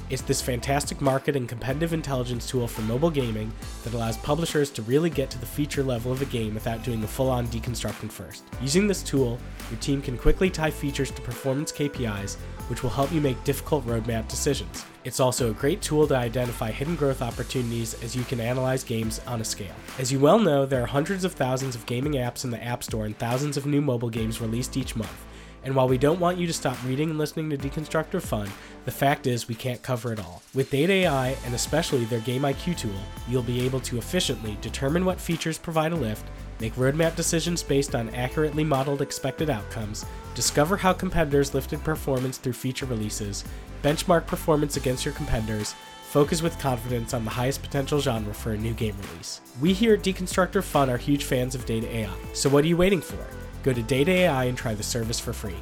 [0.10, 4.82] It's this fantastic market and competitive intelligence tool for mobile gaming that allows publishers to
[4.82, 8.12] really get to the feature level of a game without doing the full on deconstructing
[8.12, 8.43] first.
[8.60, 9.38] Using this tool,
[9.69, 12.38] your team can quickly tie features to performance KPIs,
[12.69, 14.84] which will help you make difficult roadmap decisions.
[15.05, 19.21] It's also a great tool to identify hidden growth opportunities as you can analyze games
[19.25, 19.75] on a scale.
[19.97, 22.83] As you well know, there are hundreds of thousands of gaming apps in the App
[22.83, 25.25] Store and thousands of new mobile games released each month.
[25.63, 28.49] And while we don't want you to stop reading and listening to Deconstructor Fun,
[28.83, 30.41] the fact is we can't cover it all.
[30.53, 32.91] With Data AI, and especially their Game IQ tool,
[33.27, 36.25] you'll be able to efficiently determine what features provide a lift,
[36.60, 42.54] make roadmap decisions based on accurately modeled expected outcomes, discover how competitors lifted performance through
[42.54, 43.43] feature releases,
[43.84, 48.58] benchmark performance against your competitors, focus with confidence on the highest potential genre for a
[48.58, 49.41] new game release.
[49.62, 52.78] We here at Deconstructor Fun are huge fans of Data AI, so what are you
[52.78, 53.26] waiting for?
[53.63, 55.58] Go to Data AI and try the service for free.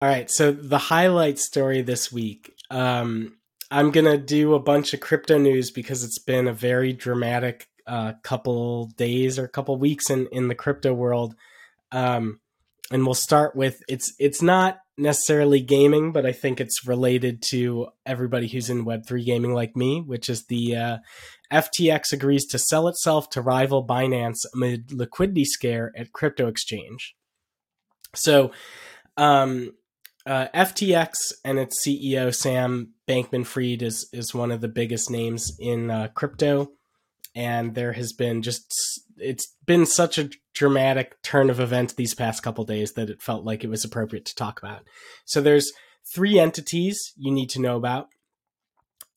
[0.00, 2.52] All right, so the highlight story this week.
[2.70, 3.36] Um,
[3.70, 8.12] I'm gonna do a bunch of crypto news because it's been a very dramatic uh,
[8.22, 11.34] couple days or a couple weeks in in the crypto world.
[11.90, 12.40] Um,
[12.90, 17.88] and we'll start with it's it's not necessarily gaming, but I think it's related to
[18.04, 20.98] everybody who's in Web three gaming like me, which is the uh,
[21.52, 27.14] FTX agrees to sell itself to rival Binance amid liquidity scare at crypto exchange.
[28.14, 28.52] So,
[29.16, 29.72] um,
[30.26, 31.14] uh, FTX
[31.44, 36.68] and its CEO Sam Bankman-Fried is is one of the biggest names in uh, crypto,
[37.34, 38.72] and there has been just
[39.16, 43.44] it's been such a dramatic turn of events these past couple days that it felt
[43.44, 44.82] like it was appropriate to talk about.
[45.24, 45.72] So there's
[46.14, 48.08] three entities you need to know about.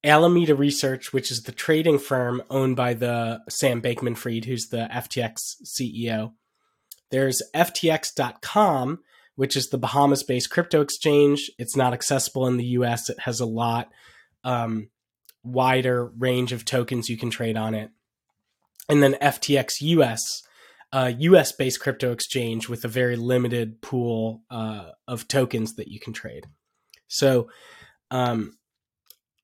[0.04, 5.56] Alameda Research, which is the trading firm owned by the Sam Bankman-Fried, who's the FTX
[5.66, 6.34] CEO.
[7.10, 9.00] There's FTX.com,
[9.36, 11.50] which is the Bahamas-based crypto exchange.
[11.58, 13.10] It's not accessible in the U.S.
[13.10, 13.90] It has a lot
[14.44, 14.90] um,
[15.44, 17.90] wider range of tokens you can trade on it.
[18.88, 20.42] And then FTX US,
[20.92, 26.14] a US-based crypto exchange with a very limited pool uh, of tokens that you can
[26.14, 26.46] trade.
[27.08, 27.50] So,
[28.12, 28.58] um,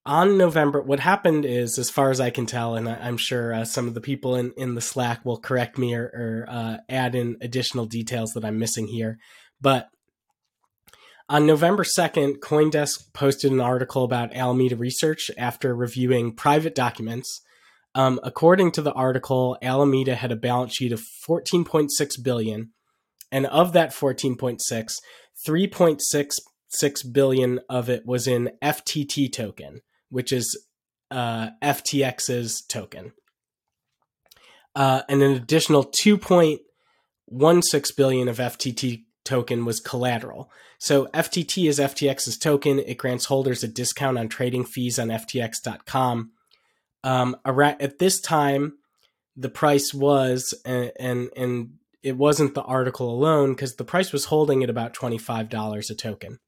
[0.04, 3.54] on November, what happened is, as far as I can tell, and I, I'm sure
[3.54, 6.76] uh, some of the people in, in the Slack will correct me or, or uh,
[6.88, 9.18] add in additional details that I'm missing here.
[9.60, 9.88] But
[11.28, 17.40] on November 2nd, Coindesk posted an article about Alameda Research after reviewing private documents.
[17.94, 21.90] Um, according to the article, Alameda had a balance sheet of 14.6
[22.22, 22.70] billion,
[23.30, 24.60] and of that 14.6,
[25.46, 30.66] 3.66 billion of it was in FTT token, which is
[31.10, 33.12] uh, FTX's token.
[34.74, 40.50] Uh, and an additional 2.16 billion of FTT token was collateral.
[40.78, 42.78] So FTT is FTX's token.
[42.80, 46.32] It grants holders a discount on trading fees on FTX.com.
[47.04, 48.78] Um, around, at this time,
[49.36, 54.26] the price was, and and, and it wasn't the article alone because the price was
[54.26, 56.38] holding at about twenty five dollars a token.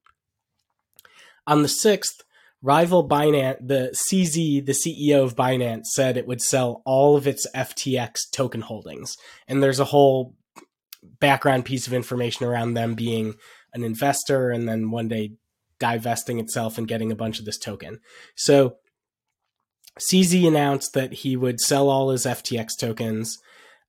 [1.47, 2.23] On the sixth,
[2.63, 7.47] rival Binance, the CZ, the CEO of Binance, said it would sell all of its
[7.55, 9.17] FTX token holdings,
[9.49, 10.35] and there's a whole
[11.21, 13.35] background piece of information around them being
[13.75, 15.33] an investor and then one day
[15.79, 18.01] divesting itself and getting a bunch of this token.
[18.37, 18.77] So
[20.01, 23.39] CZ announced that he would sell all his FTX tokens.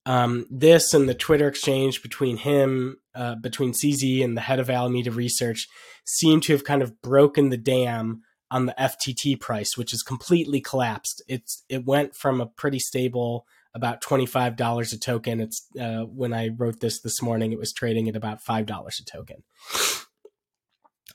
[0.05, 4.69] Um, this and the Twitter exchange between him, uh, between CZ and the head of
[4.69, 5.67] Alameda Research,
[6.05, 10.61] seem to have kind of broken the dam on the FTT price, which has completely
[10.61, 11.23] collapsed.
[11.27, 15.41] It's it went from a pretty stable about twenty five dollars a token.
[15.41, 19.01] It's uh, when I wrote this this morning, it was trading at about five dollars
[19.01, 19.43] a token.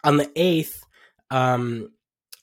[0.02, 0.82] On the eighth,
[1.30, 1.92] um,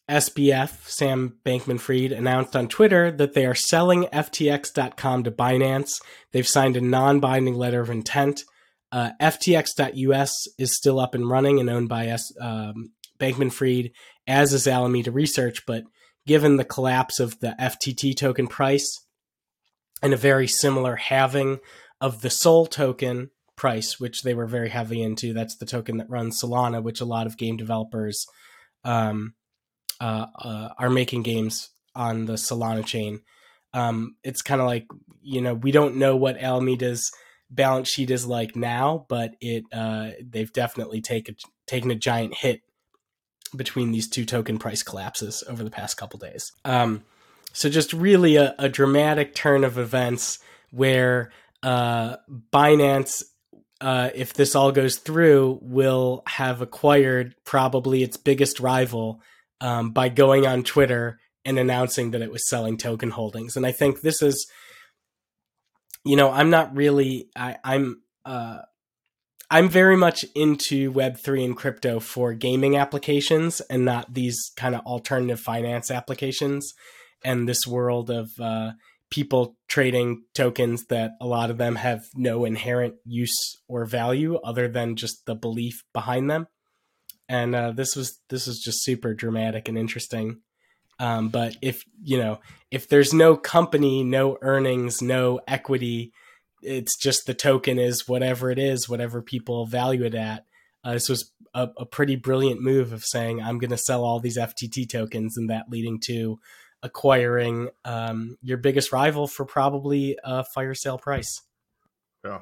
[0.09, 6.01] SBF, Sam Bankman Fried, announced on Twitter that they are selling FTX.com to Binance.
[6.31, 8.43] They've signed a non binding letter of intent.
[8.91, 13.91] Uh, FTX.us is still up and running and owned by S, um, Bankman Fried,
[14.25, 15.65] as is Alameda Research.
[15.65, 15.83] But
[16.25, 19.05] given the collapse of the FTT token price
[20.01, 21.59] and a very similar halving
[21.99, 26.09] of the Sol token price, which they were very heavy into, that's the token that
[26.09, 28.25] runs Solana, which a lot of game developers.
[28.85, 29.33] Um,
[29.99, 33.21] uh, uh, are making games on the Solana chain.
[33.73, 34.85] Um, it's kind of like
[35.21, 37.11] you know we don't know what Alameda's
[37.49, 42.61] balance sheet is like now, but it uh, they've definitely taken taken a giant hit
[43.55, 46.51] between these two token price collapses over the past couple days.
[46.65, 47.03] Um,
[47.53, 50.39] so just really a, a, dramatic turn of events
[50.71, 51.31] where
[51.63, 52.17] uh,
[52.51, 53.23] Binance,
[53.79, 59.21] uh, if this all goes through, will have acquired probably its biggest rival
[59.61, 63.55] um, by going on Twitter and announcing that it was selling token holdings.
[63.55, 64.49] And I think this is,
[66.05, 68.59] you know, I'm not really, I, I'm, uh,
[69.49, 74.81] I'm very much into Web3 and crypto for gaming applications and not these kind of
[74.81, 76.73] alternative finance applications
[77.23, 78.71] and this world of uh,
[79.09, 84.67] people trading tokens that a lot of them have no inherent use or value other
[84.67, 86.47] than just the belief behind them
[87.29, 90.39] and uh, this was this was just super dramatic and interesting.
[90.99, 92.39] Um, but if you know
[92.71, 96.11] if there's no company, no earnings, no equity,
[96.61, 100.45] it's just the token is whatever it is, whatever people value it at.
[100.83, 104.19] Uh, this was a, a, pretty brilliant move of saying I'm going to sell all
[104.19, 106.39] these FTT tokens, and that leading to
[106.81, 111.41] acquiring um, your biggest rival for probably a fire sale price.
[112.23, 112.39] Yeah.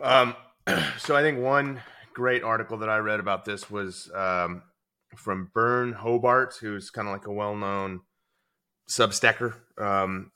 [0.00, 0.34] Um,
[0.98, 1.80] so I think one
[2.14, 4.62] great article that I read about this was um,
[5.16, 8.00] from Byrne Hobart, who's kind of like a well-known
[8.88, 9.54] Substacker.
[9.78, 10.32] Um,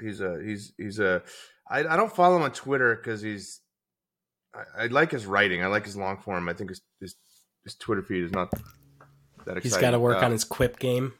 [0.00, 1.22] he's a he's he's a
[1.68, 3.60] I, I don't follow him on Twitter because he's
[4.54, 5.62] I, I, like his writing.
[5.62, 6.48] I like his long form.
[6.48, 7.14] I think his his,
[7.64, 9.62] his Twitter feed is not that exciting.
[9.62, 11.14] He's got to work uh, on his quip game.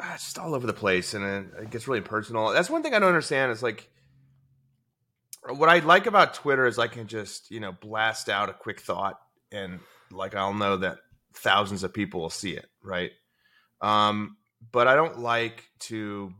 [0.00, 2.50] Ah, it's just all over the place, and it, it gets really personal.
[2.50, 3.50] That's one thing I don't understand.
[3.52, 3.88] Is like
[5.54, 8.80] what I like about Twitter is I can just you know blast out a quick
[8.80, 9.18] thought
[9.52, 9.80] and
[10.10, 10.98] like I'll know that
[11.34, 13.10] thousands of people will see it, right?
[13.80, 14.36] Um,
[14.72, 16.32] but I don't like to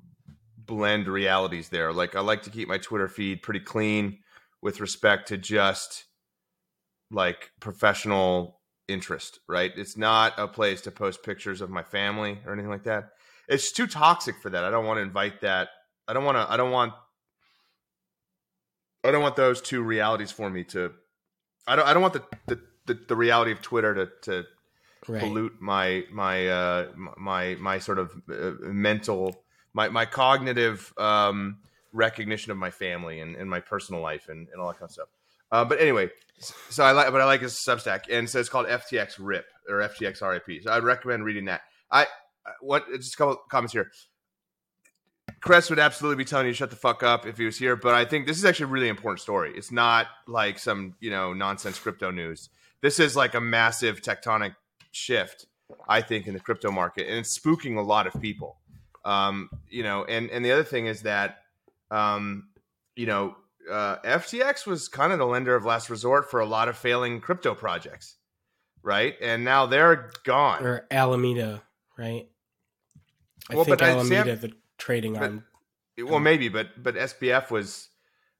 [0.58, 1.92] blend realities there.
[1.92, 4.18] Like I like to keep my Twitter feed pretty clean
[4.62, 6.04] with respect to just
[7.10, 9.72] like professional interest, right?
[9.76, 13.10] It's not a place to post pictures of my family or anything like that.
[13.48, 14.64] It's too toxic for that.
[14.64, 15.68] I don't want to invite that.
[16.08, 16.94] I don't want to I don't want
[19.08, 20.92] I don't want those two realities for me to.
[21.66, 21.86] I don't.
[21.86, 24.46] I don't want the the, the, the reality of Twitter to to
[25.08, 25.20] right.
[25.20, 29.36] pollute my my uh, my my sort of uh, mental
[29.72, 31.58] my my cognitive um,
[31.92, 34.92] recognition of my family and, and my personal life and, and all that kind of
[34.92, 35.08] stuff.
[35.50, 38.66] Uh, but anyway, so I like, but I like his Substack, and so it's called
[38.66, 40.62] FTX RIP or FTX RIP.
[40.62, 41.62] So I'd recommend reading that.
[41.90, 42.06] I
[42.60, 43.90] what just a couple comments here.
[45.40, 47.76] Chris would absolutely be telling you to shut the fuck up if he was here,
[47.76, 49.52] but I think this is actually a really important story.
[49.54, 52.48] It's not like some, you know, nonsense crypto news.
[52.80, 54.54] This is like a massive tectonic
[54.92, 55.46] shift,
[55.88, 58.56] I think, in the crypto market, and it's spooking a lot of people.
[59.04, 61.42] Um, you know, and and the other thing is that,
[61.90, 62.48] um,
[62.96, 63.36] you know,
[63.70, 67.20] uh, FTX was kind of the lender of last resort for a lot of failing
[67.20, 68.16] crypto projects,
[68.82, 69.14] right?
[69.20, 70.64] And now they're gone.
[70.64, 71.62] Or Alameda,
[71.96, 72.28] right?
[73.50, 75.44] I well, think Alameda, Sam, the trading but, on.
[75.98, 77.88] Well, maybe, but but SBF was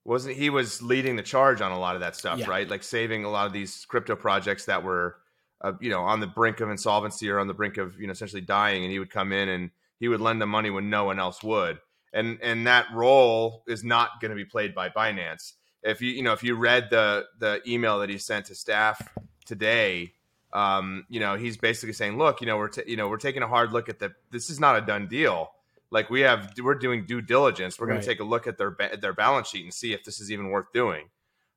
[0.07, 2.49] wasn't he was leading the charge on a lot of that stuff, yeah.
[2.49, 2.69] right?
[2.69, 5.17] Like saving a lot of these crypto projects that were,
[5.61, 8.13] uh, you know, on the brink of insolvency or on the brink of you know
[8.13, 11.05] essentially dying, and he would come in and he would lend them money when no
[11.05, 11.79] one else would,
[12.13, 15.55] and and that role is not going to be played by Binance.
[15.83, 19.01] If you you know if you read the the email that he sent to staff
[19.45, 20.13] today,
[20.53, 23.43] um, you know he's basically saying, look, you know we're t- you know we're taking
[23.43, 25.51] a hard look at the this is not a done deal
[25.91, 28.77] like we have we're doing due diligence we're going to take a look at their
[28.81, 31.09] at their balance sheet and see if this is even worth doing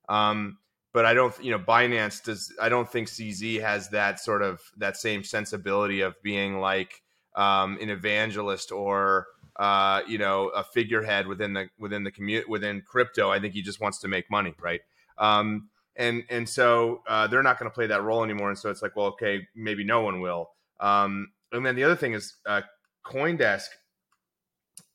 [0.08, 0.58] um,
[0.92, 4.60] but i don't you know binance does i don't think cz has that sort of
[4.76, 7.02] that same sensibility of being like
[7.36, 9.26] um, an evangelist or
[9.60, 13.30] uh, you know, a figurehead within the within the community within crypto.
[13.30, 14.80] I think he just wants to make money, right?
[15.18, 18.48] Um, and and so uh, they're not going to play that role anymore.
[18.48, 20.48] And so it's like, well, okay, maybe no one will.
[20.80, 22.62] Um, and then the other thing is, uh,
[23.04, 23.66] CoinDesk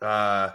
[0.06, 0.52] uh,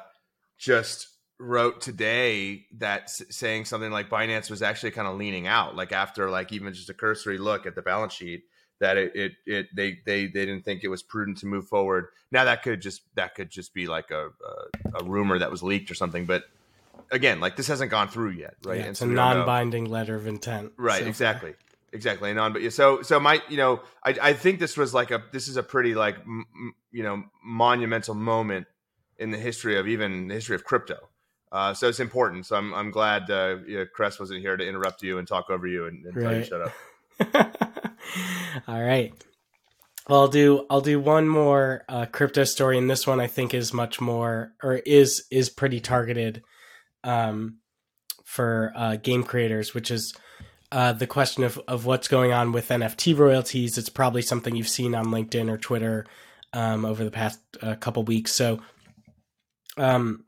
[0.58, 5.74] just wrote today that s- saying something like Binance was actually kind of leaning out,
[5.76, 8.44] like after like even just a cursory look at the balance sheet,
[8.78, 12.06] that it it, it they they they didn't think it was prudent to move forward.
[12.30, 15.62] Now that could just that could just be like a a, a rumor that was
[15.62, 16.44] leaked or something, but
[17.10, 18.76] again, like this hasn't gone through yet, right?
[18.76, 19.36] Yeah, And it's so a we don't know.
[19.38, 20.72] non-binding letter of intent.
[20.76, 21.08] Right, so far.
[21.08, 21.54] exactly,
[21.92, 22.30] exactly.
[22.30, 25.22] And on, but so so my, you know, I I think this was like a
[25.32, 28.66] this is a pretty like m- you know monumental moment
[29.20, 31.08] in the history of even the history of crypto.
[31.52, 32.46] Uh, so it's important.
[32.46, 35.50] So I'm I'm glad uh, you know, Kress wasn't here to interrupt you and talk
[35.50, 37.56] over you and, and tell you shut up.
[38.68, 39.12] All right.
[40.08, 43.54] Well, I'll do I'll do one more uh, crypto story, and this one I think
[43.54, 46.42] is much more or is is pretty targeted
[47.04, 47.58] um,
[48.24, 50.14] for uh, game creators, which is
[50.72, 53.76] uh, the question of of what's going on with NFT royalties.
[53.76, 56.06] It's probably something you've seen on LinkedIn or Twitter
[56.52, 58.32] um, over the past uh, couple weeks.
[58.32, 58.60] So,
[59.76, 60.24] um,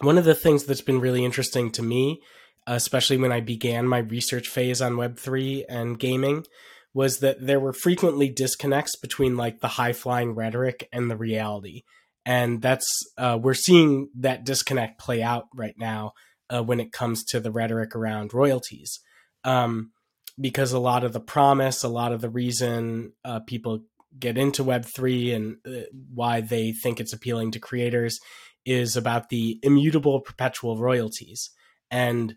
[0.00, 2.20] one of the things that's been really interesting to me,
[2.66, 6.44] especially when I began my research phase on Web three and gaming
[6.92, 11.82] was that there were frequently disconnects between like the high flying rhetoric and the reality.
[12.26, 16.12] And that's, uh, we're seeing that disconnect play out right now
[16.48, 19.00] uh, when it comes to the rhetoric around royalties.
[19.44, 19.92] Um,
[20.38, 23.80] because a lot of the promise, a lot of the reason uh, people
[24.18, 28.18] get into Web3 and uh, why they think it's appealing to creators
[28.64, 31.50] is about the immutable perpetual royalties.
[31.90, 32.34] And,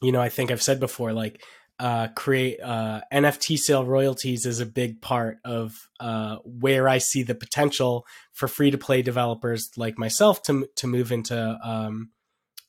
[0.00, 1.42] you know, I think I've said before, like,
[1.78, 7.22] uh, create uh, NFT sale royalties is a big part of uh, where I see
[7.22, 12.10] the potential for free to play developers like myself to to move into um,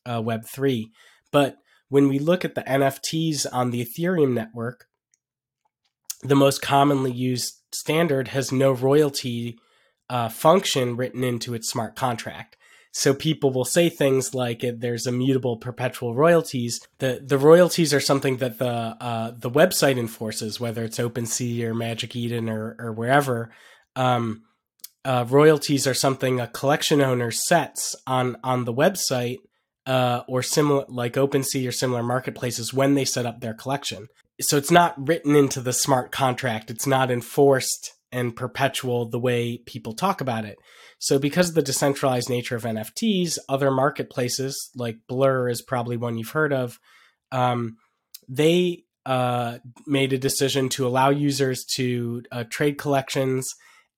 [0.05, 0.91] uh, Web three.
[1.31, 1.57] But
[1.89, 4.87] when we look at the NFTs on the Ethereum network,
[6.21, 9.57] the most commonly used standard has no royalty
[10.09, 12.55] uh, function written into its smart contract.
[12.91, 18.37] So people will say things like "There's immutable perpetual royalties." The the royalties are something
[18.37, 18.67] that the
[18.99, 23.51] uh, the website enforces, whether it's OpenSea or Magic Eden or or wherever.
[23.95, 24.43] Um,
[25.05, 29.37] uh, royalties are something a collection owner sets on on the website
[29.85, 34.07] uh, or similar, like OpenSea or similar marketplaces when they set up their collection.
[34.41, 36.69] So it's not written into the smart contract.
[36.69, 40.57] It's not enforced and perpetual the way people talk about it.
[40.99, 46.17] So, because of the decentralized nature of NFTs, other marketplaces like Blur is probably one
[46.17, 46.79] you've heard of.
[47.31, 47.77] Um,
[48.29, 53.47] they uh, made a decision to allow users to uh, trade collections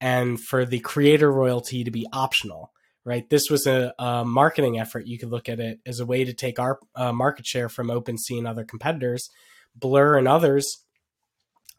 [0.02, 2.72] and for the creator royalty to be optional.
[3.06, 5.08] Right, this was a, a, marketing effort.
[5.08, 7.88] You could look at it as a way to take our uh, market share from
[7.88, 9.30] OpenSea and other competitors.
[9.76, 10.84] Blur and others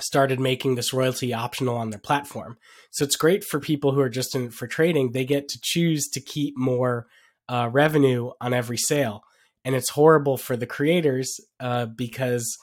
[0.03, 2.57] started making this royalty optional on their platform.
[2.90, 5.12] So it's great for people who are just in for trading.
[5.12, 7.07] They get to choose to keep more
[7.48, 9.22] uh, revenue on every sale.
[9.64, 12.57] And it's horrible for the creators uh, because,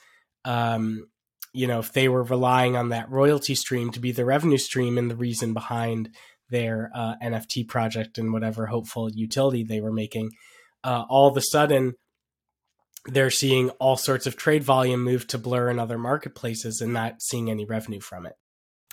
[0.45, 1.07] um,
[1.53, 4.97] you know, if they were relying on that royalty stream to be the revenue stream
[4.97, 6.09] and the reason behind
[6.49, 10.31] their uh, NFT project and whatever hopeful utility they were making,
[10.83, 11.93] uh, all of a sudden
[13.07, 17.21] they're seeing all sorts of trade volume move to Blur and other marketplaces and not
[17.21, 18.35] seeing any revenue from it.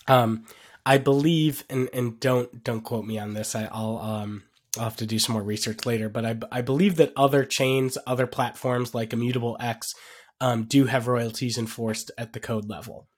[0.06, 0.44] Um,
[0.86, 3.54] I believe, and, and don't don't quote me on this.
[3.54, 4.44] I, will um,
[4.76, 7.96] I'll have to do some more research later, but I, I believe that other chains,
[8.06, 9.94] other platforms like Immutable X,
[10.40, 13.08] um, do have royalties enforced at the code level.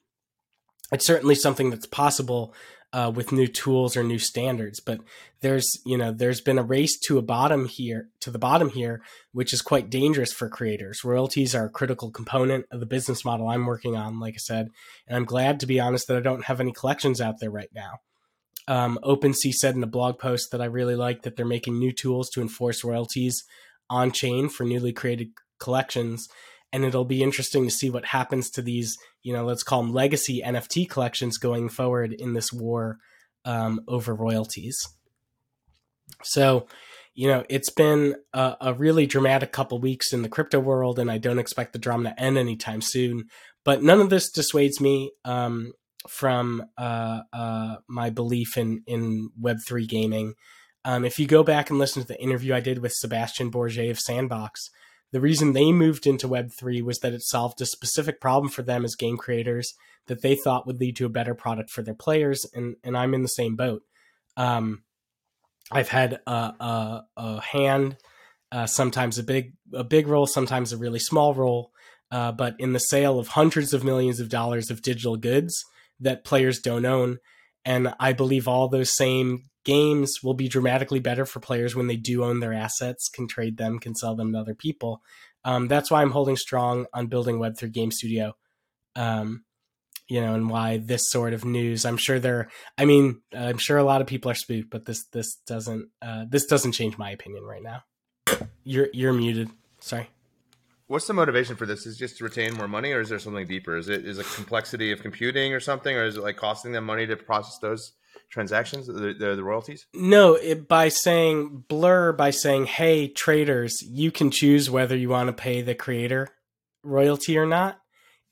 [0.93, 2.55] It's certainly something that's possible
[2.93, 4.81] uh, with new tools or new standards.
[4.81, 5.01] But
[5.41, 9.03] there's you know there's been a race to a bottom here to the bottom here,
[9.33, 11.05] which is quite dangerous for creators.
[11.05, 14.69] Royalties are a critical component of the business model I'm working on, like I said,
[15.07, 17.71] and I'm glad to be honest that I don't have any collections out there right
[17.75, 17.99] now.
[18.69, 21.93] Um, OpenSea said in a blog post that I really like that they're making new
[21.93, 23.45] tools to enforce royalties
[23.89, 25.29] on chain for newly created
[25.61, 26.29] collections
[26.73, 29.93] and it'll be interesting to see what happens to these you know let's call them
[29.93, 32.99] legacy nft collections going forward in this war
[33.47, 34.77] um, over royalties.
[36.23, 36.67] So
[37.15, 41.11] you know it's been a, a, really dramatic couple weeks in the crypto world and
[41.11, 43.25] i don't expect the drama to end anytime soon.
[43.65, 45.73] But none of this dissuades me um,
[46.09, 50.35] from uh, uh, my belief in in web3 gaming.
[50.85, 53.91] Um, if you go back and listen to the interview i did with sebastian borget
[53.91, 54.71] of sandbox
[55.13, 58.85] the reason they moved into Web3 was that it solved a specific problem for them
[58.85, 59.75] as game creators
[60.07, 62.45] that they thought would lead to a better product for their players.
[62.55, 63.83] And, and I'm in the same boat.
[64.37, 64.83] Um,
[65.71, 67.97] I've had a, a, a hand,
[68.53, 71.73] uh, sometimes a big a big role, sometimes a really small role,
[72.11, 75.65] uh, but in the sale of hundreds of millions of dollars of digital goods
[75.99, 77.19] that players don't own,
[77.65, 81.97] and I believe all those same games will be dramatically better for players when they
[81.97, 85.03] do own their assets, can trade them, can sell them to other people.
[85.45, 88.35] Um, that's why I'm holding strong on building Web3 Game Studio.
[88.95, 89.45] Um,
[90.09, 91.85] you know, and why this sort of news.
[91.85, 92.49] I'm sure there.
[92.79, 96.27] I mean, I'm sure a lot of people are spooked, but this this doesn't uh,
[96.29, 97.83] this doesn't change my opinion right now.
[98.63, 99.51] You're you're muted.
[99.81, 100.09] Sorry.
[100.89, 101.85] What's the motivation for this?
[101.85, 103.77] Is it just to retain more money, or is there something deeper?
[103.77, 106.85] Is it is it complexity of computing or something, or is it like costing them
[106.85, 107.93] money to process those
[108.31, 109.87] transactions, the the, the royalties?
[109.95, 115.27] No, it, by saying blur by saying, "Hey traders, you can choose whether you want
[115.29, 116.29] to pay the creator
[116.85, 117.81] royalty or not."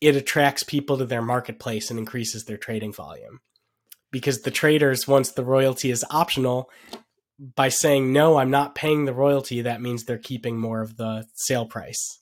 [0.00, 3.40] It attracts people to their marketplace and increases their trading volume.
[4.12, 6.70] Because the traders, once the royalty is optional,
[7.38, 11.26] by saying no, I'm not paying the royalty, that means they're keeping more of the
[11.34, 12.20] sale price.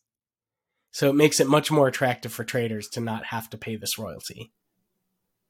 [0.93, 3.99] So it makes it much more attractive for traders to not have to pay this
[3.99, 4.53] royalty.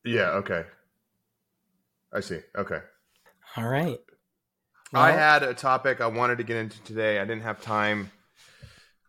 [0.05, 0.30] Yeah.
[0.30, 0.64] Okay.
[2.12, 2.38] I see.
[2.57, 2.78] Okay.
[3.57, 3.99] All right.
[4.93, 7.18] Well, I had a topic I wanted to get into today.
[7.18, 8.11] I didn't have time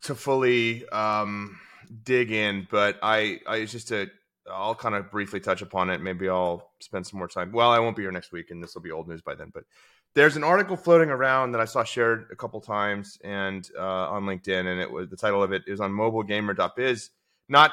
[0.03, 1.59] to fully um,
[2.03, 4.09] dig in, but I, I just a,
[4.49, 6.01] I'll kind of briefly touch upon it.
[6.01, 7.51] Maybe I'll spend some more time.
[7.51, 9.51] Well, I won't be here next week, and this will be old news by then.
[9.53, 9.65] But
[10.15, 14.23] there's an article floating around that I saw shared a couple times and uh, on
[14.23, 17.09] LinkedIn, and it was the title of it is on mobilegamer.biz.
[17.49, 17.71] Not,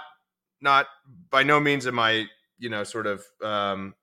[0.60, 0.86] not
[1.30, 2.26] by no means am I,
[2.58, 3.94] you know, sort of um,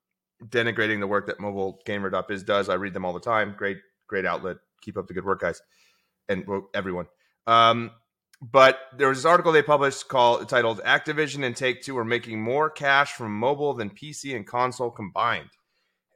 [0.46, 2.70] denigrating the work that mobilegamer.biz does.
[2.70, 3.56] I read them all the time.
[3.58, 3.78] Great,
[4.08, 4.58] great outlet.
[4.82, 5.62] Keep up the good work, guys,
[6.30, 7.08] and everyone.
[7.48, 7.92] Um,
[8.40, 12.40] but there was this article they published called titled "Activision and Take Two are making
[12.40, 15.50] more cash from mobile than PC and console combined,"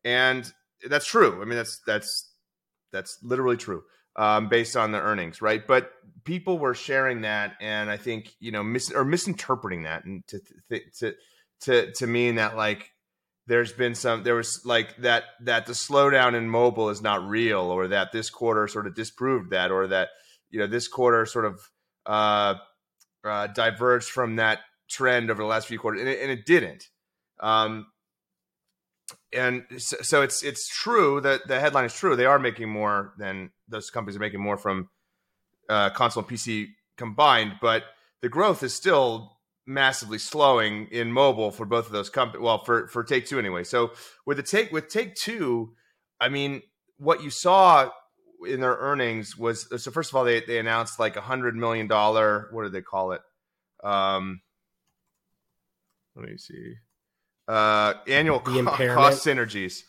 [0.05, 0.53] and
[0.89, 1.41] that's true.
[1.41, 2.31] I mean, that's that's
[2.91, 3.83] that's literally true
[4.15, 5.65] um, based on the earnings, right?
[5.65, 5.91] But
[6.23, 10.39] people were sharing that, and I think you know mis- or misinterpreting that, and to
[10.99, 11.13] to
[11.61, 12.91] to to mean that like
[13.47, 17.61] there's been some there was like that that the slowdown in mobile is not real,
[17.61, 20.09] or that this quarter sort of disproved that, or that
[20.49, 21.59] you know this quarter sort of
[22.05, 22.55] uh,
[23.23, 24.59] uh, diverged from that
[24.89, 26.85] trend over the last few quarters, and it, and it didn't.
[27.39, 27.87] Um,
[29.33, 32.15] and so it's it's true that the headline is true.
[32.15, 34.89] They are making more than those companies are making more from
[35.69, 37.83] uh, console and PC combined, but
[38.21, 42.43] the growth is still massively slowing in mobile for both of those companies.
[42.43, 43.63] Well, for for Take Two anyway.
[43.63, 43.91] So
[44.25, 45.73] with the take with Take Two,
[46.19, 46.61] I mean,
[46.97, 47.89] what you saw
[48.47, 49.91] in their earnings was so.
[49.91, 52.49] First of all, they they announced like a hundred million dollar.
[52.51, 53.21] What did they call it?
[53.83, 54.41] Um,
[56.15, 56.75] let me see
[57.51, 59.83] uh, annual co- cost synergies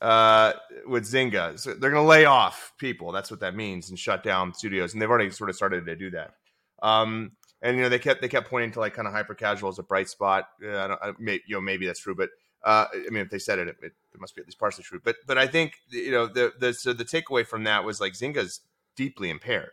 [0.00, 0.52] uh,
[0.86, 1.58] with Zynga.
[1.58, 3.10] So they're going to lay off people.
[3.10, 4.92] That's what that means, and shut down studios.
[4.92, 6.34] And they've already sort of started to do that.
[6.82, 7.32] Um,
[7.62, 9.78] and you know they kept they kept pointing to like kind of hyper casual as
[9.78, 10.48] a bright spot.
[10.62, 12.30] I don't, I, may, you know, maybe that's true, but
[12.64, 15.00] uh, I mean, if they said it, it, it, must be at least partially true.
[15.02, 18.14] But but I think you know the the so the takeaway from that was like
[18.14, 18.60] Zynga's
[18.96, 19.72] deeply impaired.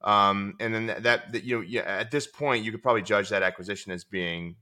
[0.00, 3.02] Um, and then that, that, that you know yeah, at this point you could probably
[3.02, 4.56] judge that acquisition as being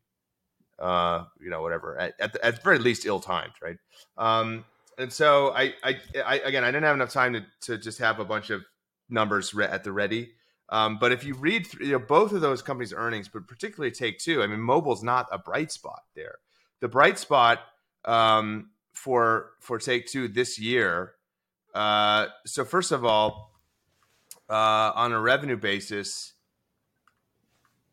[0.78, 1.98] uh, you know, whatever.
[1.98, 3.78] At, at, at very least, ill timed, right?
[4.16, 4.64] Um,
[4.98, 8.18] and so I, I, I, again, I didn't have enough time to, to just have
[8.18, 8.64] a bunch of
[9.08, 10.30] numbers re- at the ready.
[10.68, 13.92] Um, but if you read through, you know, both of those companies' earnings, but particularly
[13.92, 16.36] Take Two, I mean, mobile's not a bright spot there.
[16.80, 17.60] The bright spot
[18.04, 21.12] um, for for Take Two this year.
[21.74, 23.52] Uh, so first of all,
[24.48, 26.32] uh, on a revenue basis,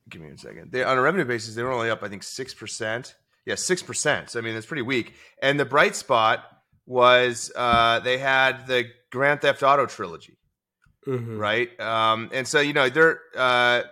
[0.09, 0.71] give me a second.
[0.71, 3.15] They on a revenue basis, they were only up, I think, six percent.
[3.45, 4.29] Yeah, six percent.
[4.29, 5.13] So I mean, that's pretty weak.
[5.41, 6.45] And the bright spot
[6.85, 10.37] was uh, they had the Grand Theft Auto trilogy,
[11.07, 11.37] mm-hmm.
[11.37, 11.79] right?
[11.79, 13.83] Um, and so you know they're uh,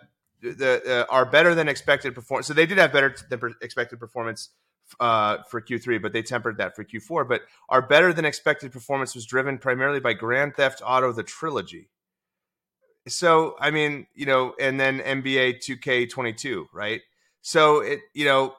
[0.41, 2.47] the uh, are better than expected performance.
[2.47, 4.49] So they did have better than expected performance
[4.99, 7.28] uh, for Q3, but they tempered that for Q4.
[7.28, 11.89] But our better than expected performance was driven primarily by Grand Theft Auto the trilogy
[13.08, 17.02] so I mean, you know, and then NBA 2K22, right?
[17.41, 18.56] So it, you know,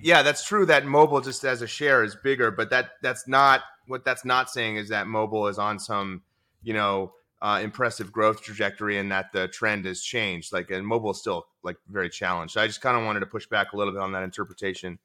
[0.00, 3.62] yeah, that's true that mobile just as a share is bigger, but that that's not
[3.86, 6.22] what that's not saying is that mobile is on some,
[6.62, 7.12] you know,
[7.42, 10.52] uh, impressive growth trajectory and that the trend has changed.
[10.52, 12.56] Like, and mobile is still like very challenged.
[12.56, 14.98] I just kind of wanted to push back a little bit on that interpretation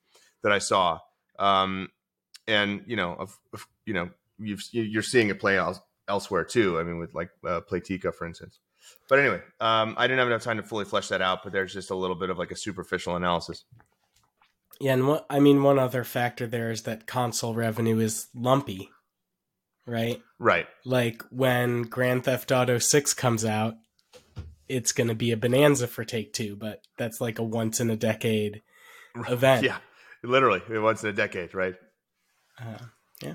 [0.43, 0.99] that I saw.
[1.37, 1.89] Um,
[2.47, 4.09] and you know, of, of you know,
[4.39, 6.79] you've, you're seeing it play out elsewhere too.
[6.79, 8.59] I mean, with like uh, Playtika, for instance.
[9.09, 11.43] But anyway, um, I didn't have enough time to fully flesh that out.
[11.43, 13.63] But there's just a little bit of like a superficial analysis.
[14.79, 18.89] Yeah, and what I mean, one other factor there is that console revenue is lumpy.
[19.85, 20.21] right?
[20.39, 20.67] Right.
[20.85, 23.75] Like when Grand Theft Auto 6 comes out,
[24.67, 27.89] it's going to be a bonanza for Take Two, but that's like a once in
[27.89, 28.61] a decade
[29.29, 29.65] event.
[29.65, 29.77] Yeah.
[30.23, 31.75] Literally, once in a decade, right?
[32.59, 32.77] Uh,
[33.21, 33.33] yeah.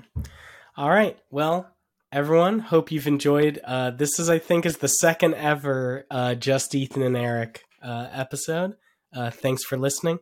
[0.75, 1.17] All right.
[1.29, 1.69] Well,
[2.17, 3.59] everyone, hope you've enjoyed.
[3.63, 8.07] Uh, this is, I think, is the second ever uh, Just Ethan and Eric uh,
[8.11, 8.73] episode.
[9.15, 10.17] Uh, thanks for listening,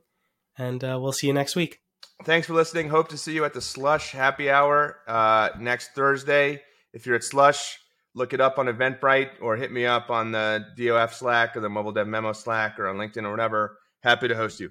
[0.57, 1.79] and uh, we'll see you next week.
[2.25, 2.89] Thanks for listening.
[2.89, 6.61] Hope to see you at the Slush Happy Hour uh, next Thursday.
[6.91, 7.79] If you're at Slush,
[8.13, 11.69] look it up on Eventbrite or hit me up on the DOF Slack or the
[11.69, 13.77] Mobile Dev Memo Slack or on LinkedIn or whatever.
[14.03, 14.69] Happy to host you.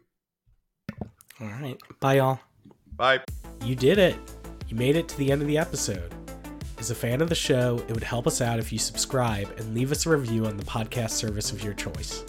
[1.41, 1.81] All right.
[2.01, 2.41] Bye, y'all.
[2.97, 3.21] Bye.
[3.65, 4.17] You did it.
[4.69, 6.15] You made it to the end of the episode.
[6.85, 9.75] As a fan of the show, it would help us out if you subscribe and
[9.75, 12.23] leave us a review on the podcast service of your choice.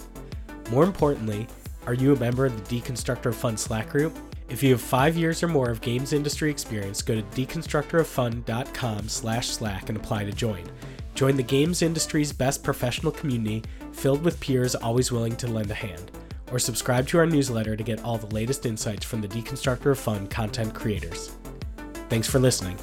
[0.71, 1.45] More importantly,
[1.85, 4.17] are you a member of the Deconstructor of Fun Slack group?
[4.47, 9.49] If you have five years or more of games industry experience, go to deconstructoroffun.com slash
[9.49, 10.63] slack and apply to join.
[11.15, 15.73] Join the games industry's best professional community filled with peers always willing to lend a
[15.73, 16.11] hand.
[16.49, 19.99] Or subscribe to our newsletter to get all the latest insights from the Deconstructor of
[19.99, 21.35] Fun content creators.
[22.07, 22.77] Thanks for listening.